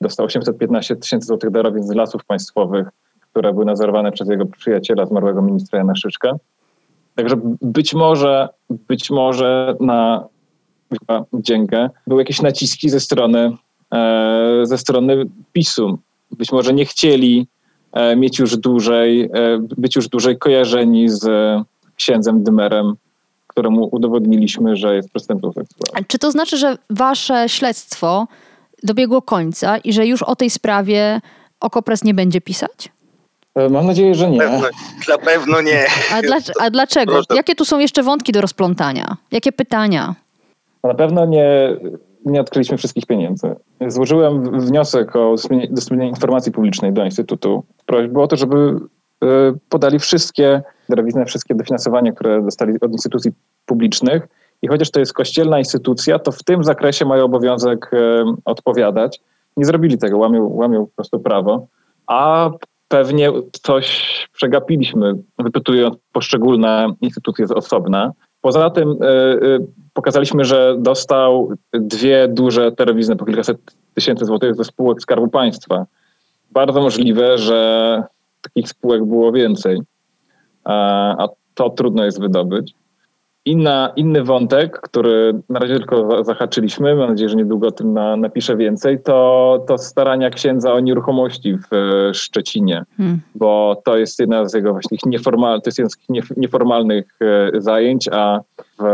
Dostał 0.00 0.26
815 0.26 0.96
tysięcy 0.96 1.26
złotych 1.26 1.50
darowizn 1.50 1.88
z 1.88 1.94
lasów 1.94 2.24
państwowych, 2.24 2.88
które 3.20 3.52
były 3.52 3.64
nadzorowane 3.64 4.12
przez 4.12 4.28
jego 4.28 4.46
przyjaciela, 4.46 5.06
zmarłego 5.06 5.42
ministra 5.42 5.78
Jana 5.78 5.94
Szyczka. 5.96 6.32
Także 7.14 7.36
być 7.62 7.94
może, 7.94 8.48
być 8.70 9.10
może 9.10 9.76
na 9.80 10.24
dziękę 11.34 11.90
były 12.06 12.20
jakieś 12.22 12.42
naciski 12.42 12.90
ze 12.90 13.00
strony, 13.00 13.52
e, 13.94 14.60
ze 14.62 14.78
strony 14.78 15.26
PiSu. 15.52 15.98
Być 16.30 16.52
może 16.52 16.72
nie 16.72 16.84
chcieli 16.84 17.46
mieć 18.16 18.38
już 18.38 18.56
dłużej, 18.56 19.22
e, 19.22 19.28
być 19.58 19.96
już 19.96 20.08
dłużej 20.08 20.38
kojarzeni 20.38 21.08
z 21.08 21.26
księdzem 21.96 22.42
Dymerem, 22.44 22.94
któremu 23.46 23.88
udowodniliśmy, 23.92 24.76
że 24.76 24.96
jest 24.96 25.10
przestępcą 25.10 25.52
seksualnym. 25.52 26.04
Czy 26.08 26.18
to 26.18 26.30
znaczy, 26.30 26.56
że 26.56 26.76
wasze 26.90 27.48
śledztwo 27.48 28.26
dobiegło 28.82 29.22
końca 29.22 29.78
i 29.78 29.92
że 29.92 30.06
już 30.06 30.22
o 30.22 30.36
tej 30.36 30.50
sprawie 30.50 31.20
Okopres 31.60 32.04
nie 32.04 32.14
będzie 32.14 32.40
pisać? 32.40 32.92
E, 33.54 33.68
mam 33.68 33.86
nadzieję, 33.86 34.14
że 34.14 34.30
nie. 34.30 34.38
Na 35.08 35.18
pewno 35.24 35.62
nie. 35.62 35.86
A, 36.12 36.22
dla, 36.22 36.36
a 36.60 36.70
dlaczego? 36.70 37.12
Proszę. 37.12 37.26
Jakie 37.34 37.54
tu 37.54 37.64
są 37.64 37.78
jeszcze 37.78 38.02
wątki 38.02 38.32
do 38.32 38.40
rozplątania? 38.40 39.16
Jakie 39.32 39.52
pytania? 39.52 40.14
Na 40.84 40.94
pewno 40.94 41.26
nie, 41.26 41.76
nie 42.24 42.40
odkryliśmy 42.40 42.76
wszystkich 42.76 43.06
pieniędzy. 43.06 43.56
Złożyłem 43.86 44.60
wniosek 44.60 45.16
o 45.16 45.34
udostępnienie 45.70 46.08
informacji 46.08 46.52
publicznej 46.52 46.92
do 46.92 47.04
Instytutu. 47.04 47.64
Prośbę 47.86 48.22
o 48.22 48.26
to, 48.26 48.36
żeby 48.36 48.56
e, 48.56 49.26
podali 49.68 49.98
wszystkie 49.98 50.62
darowizny, 50.88 51.24
wszystkie 51.24 51.54
dofinansowania, 51.54 52.12
które 52.12 52.42
dostali 52.42 52.80
od 52.80 52.92
instytucji 52.92 53.30
publicznych. 53.66 54.28
I 54.62 54.68
chociaż 54.68 54.90
to 54.90 55.00
jest 55.00 55.12
kościelna 55.12 55.58
instytucja, 55.58 56.18
to 56.18 56.32
w 56.32 56.42
tym 56.42 56.64
zakresie 56.64 57.04
mają 57.04 57.24
obowiązek 57.24 57.90
e, 57.92 58.24
odpowiadać. 58.44 59.20
Nie 59.56 59.64
zrobili 59.64 59.98
tego, 59.98 60.18
łamią, 60.18 60.48
łamią 60.48 60.86
po 60.86 60.92
prostu 60.92 61.20
prawo. 61.20 61.66
A 62.06 62.50
pewnie 62.88 63.30
coś 63.62 64.28
przegapiliśmy, 64.32 65.14
wypytując 65.38 65.96
poszczególne 66.12 66.92
instytucje 67.00 67.46
z 67.46 67.52
osobna. 67.52 68.12
Poza 68.40 68.70
tym 68.70 68.90
y, 68.90 69.06
y, 69.06 69.66
pokazaliśmy, 69.92 70.44
że 70.44 70.76
dostał 70.78 71.52
dwie 71.72 72.28
duże 72.28 72.72
telewizje 72.72 73.16
po 73.16 73.24
kilkaset 73.24 73.58
tysięcy 73.94 74.24
złotych 74.24 74.54
ze 74.54 74.64
spółek 74.64 75.02
Skarbu 75.02 75.28
Państwa. 75.28 75.86
Bardzo 76.50 76.80
możliwe, 76.80 77.38
że 77.38 78.02
takich 78.42 78.68
spółek 78.68 79.04
było 79.04 79.32
więcej, 79.32 79.80
a 80.64 81.28
to 81.54 81.70
trudno 81.70 82.04
jest 82.04 82.20
wydobyć. 82.20 82.74
Inna, 83.44 83.92
inny 83.96 84.24
wątek, 84.24 84.80
który 84.80 85.42
na 85.48 85.58
razie 85.58 85.76
tylko 85.76 86.24
zahaczyliśmy, 86.24 86.94
mam 86.94 87.08
nadzieję, 87.08 87.28
że 87.28 87.36
niedługo 87.36 87.68
o 87.68 87.70
tym 87.70 87.92
na, 87.92 88.16
napiszę 88.16 88.56
więcej, 88.56 89.02
to, 89.02 89.64
to 89.68 89.78
starania 89.78 90.30
księdza 90.30 90.72
o 90.72 90.80
nieruchomości 90.80 91.56
w 91.56 91.74
e, 91.74 92.14
Szczecinie, 92.14 92.84
hmm. 92.96 93.20
bo 93.34 93.82
to 93.84 93.98
jest 93.98 94.18
jedna 94.18 94.48
z 94.48 94.54
jego 94.54 94.72
właśnie 94.72 94.98
nieformal, 95.06 95.62
to 95.62 95.68
jest 95.68 95.78
jeden 95.78 95.90
z 95.90 95.96
nieformalnych 96.36 97.18
e, 97.20 97.50
zajęć, 97.60 98.08
a 98.12 98.40
w 98.78 98.84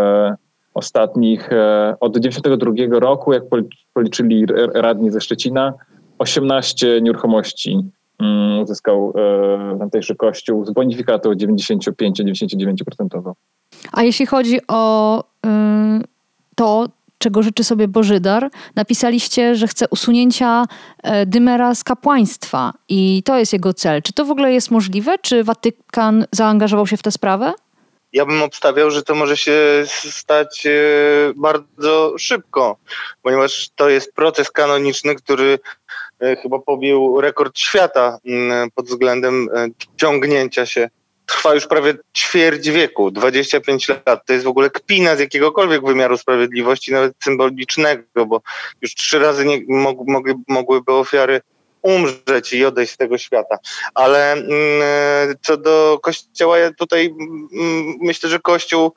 ostatnich, 0.74 1.52
e, 1.52 1.94
od 2.00 2.18
92 2.18 3.00
roku, 3.00 3.32
jak 3.32 3.42
policzyli 3.94 4.46
radni 4.74 5.10
ze 5.10 5.20
Szczecina, 5.20 5.74
18 6.18 7.00
nieruchomości 7.00 7.90
mm, 8.20 8.60
uzyskał 8.60 9.12
tamtejszy 9.78 10.16
kościół 10.16 10.64
z 10.64 10.70
bonifikatą 10.70 11.30
95-99%. 11.30 13.32
A 13.92 14.02
jeśli 14.02 14.26
chodzi 14.26 14.60
o 14.68 15.20
y, 15.20 15.48
to, 16.54 16.88
czego 17.18 17.42
życzy 17.42 17.64
sobie 17.64 17.88
Bożydar, 17.88 18.50
napisaliście, 18.76 19.54
że 19.54 19.68
chce 19.68 19.88
usunięcia 19.88 20.64
e, 21.02 21.26
Dymera 21.26 21.74
z 21.74 21.84
kapłaństwa 21.84 22.72
i 22.88 23.22
to 23.24 23.38
jest 23.38 23.52
jego 23.52 23.74
cel. 23.74 24.02
Czy 24.02 24.12
to 24.12 24.24
w 24.24 24.30
ogóle 24.30 24.52
jest 24.52 24.70
możliwe? 24.70 25.18
Czy 25.18 25.44
Watykan 25.44 26.26
zaangażował 26.32 26.86
się 26.86 26.96
w 26.96 27.02
tę 27.02 27.10
sprawę? 27.10 27.52
Ja 28.12 28.26
bym 28.26 28.42
obstawiał, 28.42 28.90
że 28.90 29.02
to 29.02 29.14
może 29.14 29.36
się 29.36 29.84
stać 29.86 30.66
e, 30.66 30.70
bardzo 31.36 32.14
szybko, 32.18 32.76
ponieważ 33.22 33.68
to 33.76 33.88
jest 33.88 34.14
proces 34.14 34.50
kanoniczny, 34.50 35.14
który 35.14 35.58
e, 36.20 36.36
chyba 36.36 36.58
pobił 36.58 37.20
rekord 37.20 37.58
świata 37.58 38.18
mm, 38.26 38.70
pod 38.70 38.86
względem 38.86 39.48
ciągnięcia 39.96 40.66
się 40.66 40.88
trwa 41.26 41.54
już 41.54 41.66
prawie 41.66 41.94
ćwierć 42.16 42.70
wieku, 42.70 43.10
25 43.10 43.88
lat. 43.88 44.26
To 44.26 44.32
jest 44.32 44.44
w 44.44 44.48
ogóle 44.48 44.70
kpina 44.70 45.16
z 45.16 45.20
jakiegokolwiek 45.20 45.86
wymiaru 45.86 46.18
sprawiedliwości, 46.18 46.92
nawet 46.92 47.12
symbolicznego, 47.24 48.26
bo 48.26 48.42
już 48.82 48.94
trzy 48.94 49.18
razy 49.18 49.44
nie, 49.44 49.60
mog, 49.68 49.98
mogły, 50.06 50.34
mogłyby 50.48 50.92
ofiary 50.92 51.40
umrzeć 51.82 52.52
i 52.52 52.64
odejść 52.64 52.92
z 52.92 52.96
tego 52.96 53.18
świata. 53.18 53.58
Ale 53.94 54.32
mm, 54.32 54.48
co 55.42 55.56
do 55.56 55.98
kościoła, 56.02 56.58
ja 56.58 56.72
tutaj 56.72 57.14
mm, 57.52 57.96
myślę, 58.00 58.28
że 58.30 58.38
kościół 58.38 58.92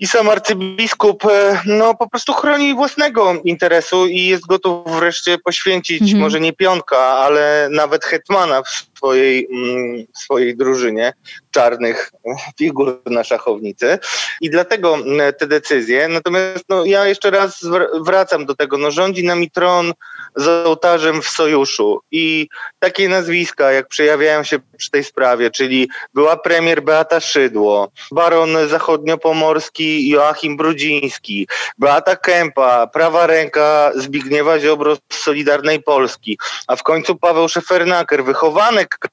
i 0.00 0.06
sam 0.06 0.28
arcybiskup 0.28 1.24
e, 1.24 1.62
no, 1.66 1.94
po 1.94 2.08
prostu 2.10 2.32
chroni 2.32 2.74
własnego 2.74 3.34
interesu 3.44 4.06
i 4.06 4.26
jest 4.26 4.46
gotów 4.46 4.96
wreszcie 4.96 5.38
poświęcić 5.38 6.02
mhm. 6.02 6.20
może 6.20 6.40
nie 6.40 6.52
pionka, 6.52 6.98
ale 6.98 7.68
nawet 7.70 8.04
hetmana 8.04 8.62
w 8.62 8.97
swojej, 8.98 9.48
mm, 9.52 10.06
swojej 10.14 10.56
drużynie 10.56 11.12
czarnych 11.50 12.10
figur 12.58 13.02
na 13.06 13.24
szachownicy. 13.24 13.98
I 14.40 14.50
dlatego 14.50 14.94
mm, 14.94 15.32
te 15.38 15.46
decyzje. 15.46 16.08
Natomiast 16.08 16.64
no, 16.68 16.84
ja 16.84 17.06
jeszcze 17.06 17.30
raz 17.30 17.66
wracam 18.04 18.46
do 18.46 18.54
tego, 18.54 18.78
no 18.78 18.90
rządzi 18.90 19.24
nami 19.24 19.50
tron 19.50 19.92
z 20.36 20.66
ołtarzem 20.66 21.22
w 21.22 21.28
sojuszu. 21.28 22.00
I 22.10 22.48
takie 22.78 23.08
nazwiska, 23.08 23.72
jak 23.72 23.88
przejawiają 23.88 24.44
się 24.44 24.58
przy 24.76 24.90
tej 24.90 25.04
sprawie, 25.04 25.50
czyli 25.50 25.88
była 26.14 26.36
premier 26.36 26.82
Beata 26.82 27.20
Szydło, 27.20 27.90
baron 28.12 28.68
zachodniopomorski 28.68 30.08
Joachim 30.08 30.56
Brudziński, 30.56 31.48
Beata 31.78 32.16
Kępa, 32.16 32.86
prawa 32.86 33.26
ręka 33.26 33.92
Zbigniewa 33.96 34.60
Ziobro 34.60 34.96
z 34.96 35.00
Solidarnej 35.12 35.82
Polski, 35.82 36.38
a 36.66 36.76
w 36.76 36.82
końcu 36.82 37.16
Paweł 37.16 37.48
Szefernaker, 37.48 38.24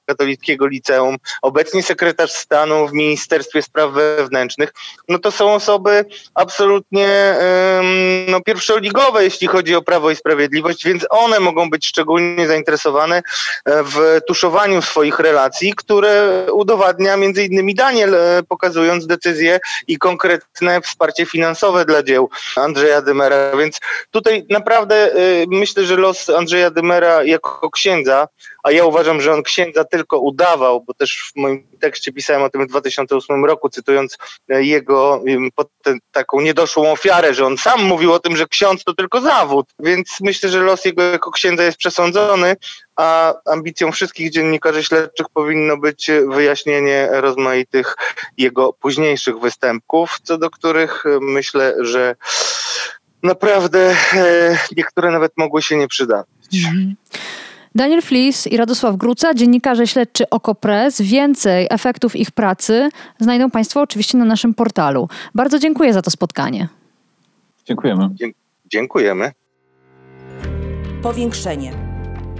katolickiego 0.06 0.66
liceum, 0.66 1.16
obecnie 1.42 1.82
sekretarz 1.82 2.32
stanu 2.32 2.88
w 2.88 2.92
Ministerstwie 2.92 3.62
Spraw 3.62 3.92
Wewnętrznych, 3.92 4.72
no 5.08 5.18
to 5.18 5.30
są 5.30 5.54
osoby 5.54 6.04
absolutnie 6.34 7.36
no, 8.28 8.40
pierwszoligowe, 8.40 9.24
jeśli 9.24 9.46
chodzi 9.46 9.74
o 9.74 9.82
Prawo 9.82 10.10
i 10.10 10.16
Sprawiedliwość, 10.16 10.84
więc 10.84 11.06
one 11.10 11.40
mogą 11.40 11.70
być 11.70 11.86
szczególnie 11.86 12.46
zainteresowane 12.46 13.16
e, 13.16 13.22
w 13.82 14.20
tuszowaniu 14.26 14.82
swoich 14.82 15.18
relacji, 15.18 15.74
które 15.76 16.46
udowadnia 16.52 17.16
między 17.16 17.44
innymi 17.44 17.74
Daniel, 17.74 18.14
e, 18.14 18.42
pokazując 18.48 19.06
decyzje 19.06 19.60
i 19.86 19.98
konkretne 19.98 20.80
wsparcie 20.80 21.26
finansowe 21.26 21.84
dla 21.84 22.02
dzieł 22.02 22.30
Andrzeja 22.56 23.02
Dymera, 23.02 23.56
więc 23.56 23.80
tutaj 24.10 24.46
naprawdę 24.50 25.12
e, 25.12 25.16
myślę, 25.48 25.84
że 25.84 25.96
los 25.96 26.30
Andrzeja 26.30 26.70
Dymera 26.70 27.24
jako 27.24 27.70
księdza, 27.70 28.28
a 28.66 28.70
ja 28.70 28.84
uważam, 28.84 29.20
że 29.20 29.34
on 29.34 29.42
księdza 29.42 29.84
tylko 29.84 30.18
udawał, 30.18 30.80
bo 30.80 30.94
też 30.94 31.32
w 31.32 31.36
moim 31.36 31.66
tekście 31.80 32.12
pisałem 32.12 32.42
o 32.42 32.50
tym 32.50 32.66
w 32.66 32.68
2008 32.68 33.44
roku, 33.44 33.68
cytując 33.68 34.18
e, 34.48 34.62
jego 34.64 35.22
potem 35.54 35.98
taką 36.12 36.40
niedoszłą 36.40 36.92
ofiarę, 36.92 37.34
że 37.34 37.46
on 37.46 37.58
sam 37.58 37.84
mówił 37.84 38.12
o 38.12 38.18
tym, 38.18 38.36
że 38.36 38.46
ksiądz 38.46 38.84
to 38.84 38.94
tylko 38.94 39.20
zawód, 39.20 39.66
więc 39.78 40.16
myślę, 40.20 40.48
że 40.48 40.60
los 40.60 40.84
jego 40.84 41.02
jako 41.02 41.30
księdza 41.30 41.62
jest 41.64 41.78
przesądzony, 41.78 42.56
a 42.96 43.34
ambicją 43.44 43.92
wszystkich 43.92 44.30
dziennikarzy 44.30 44.84
śledczych 44.84 45.26
powinno 45.34 45.76
być 45.76 46.10
wyjaśnienie 46.28 47.08
rozmaitych 47.12 47.96
jego 48.38 48.72
późniejszych 48.72 49.38
występków, 49.38 50.18
co 50.22 50.38
do 50.38 50.50
których 50.50 51.06
e, 51.06 51.18
myślę, 51.20 51.74
że 51.80 52.16
naprawdę 53.22 53.96
e, 54.12 54.58
niektóre 54.76 55.10
nawet 55.10 55.32
mogły 55.36 55.62
się 55.62 55.76
nie 55.76 55.88
przydać. 55.88 56.26
Daniel 57.76 58.02
Flis 58.02 58.46
i 58.46 58.56
Radosław 58.56 58.96
Gruca, 58.96 59.34
dziennikarze 59.34 59.86
śledczy 59.86 60.30
Okopres. 60.30 61.00
Więcej 61.00 61.66
efektów 61.70 62.16
ich 62.16 62.30
pracy 62.30 62.88
znajdą 63.18 63.50
Państwo 63.50 63.80
oczywiście 63.80 64.18
na 64.18 64.24
naszym 64.24 64.54
portalu. 64.54 65.08
Bardzo 65.34 65.58
dziękuję 65.58 65.92
za 65.92 66.02
to 66.02 66.10
spotkanie. 66.10 66.68
Dziękujemy. 67.64 68.08
Dziękujemy. 68.66 69.32
Powiększenie. 71.02 71.72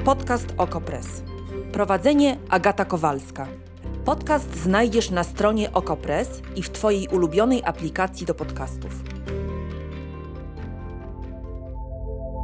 Podcast 0.05 0.55
Okopres. 0.59 1.23
Prowadzenie 1.73 2.37
Agata 2.49 2.85
Kowalska. 2.85 3.49
Podcast 4.05 4.57
znajdziesz 4.63 5.11
na 5.11 5.25
stronie 5.25 5.73
Okopres 5.73 6.29
i 6.57 6.63
w 6.63 6.71
Twojej 6.71 7.09
ulubionej 7.09 7.63
aplikacji 7.65 8.27
do 8.27 8.35
podcastów. 8.35 9.16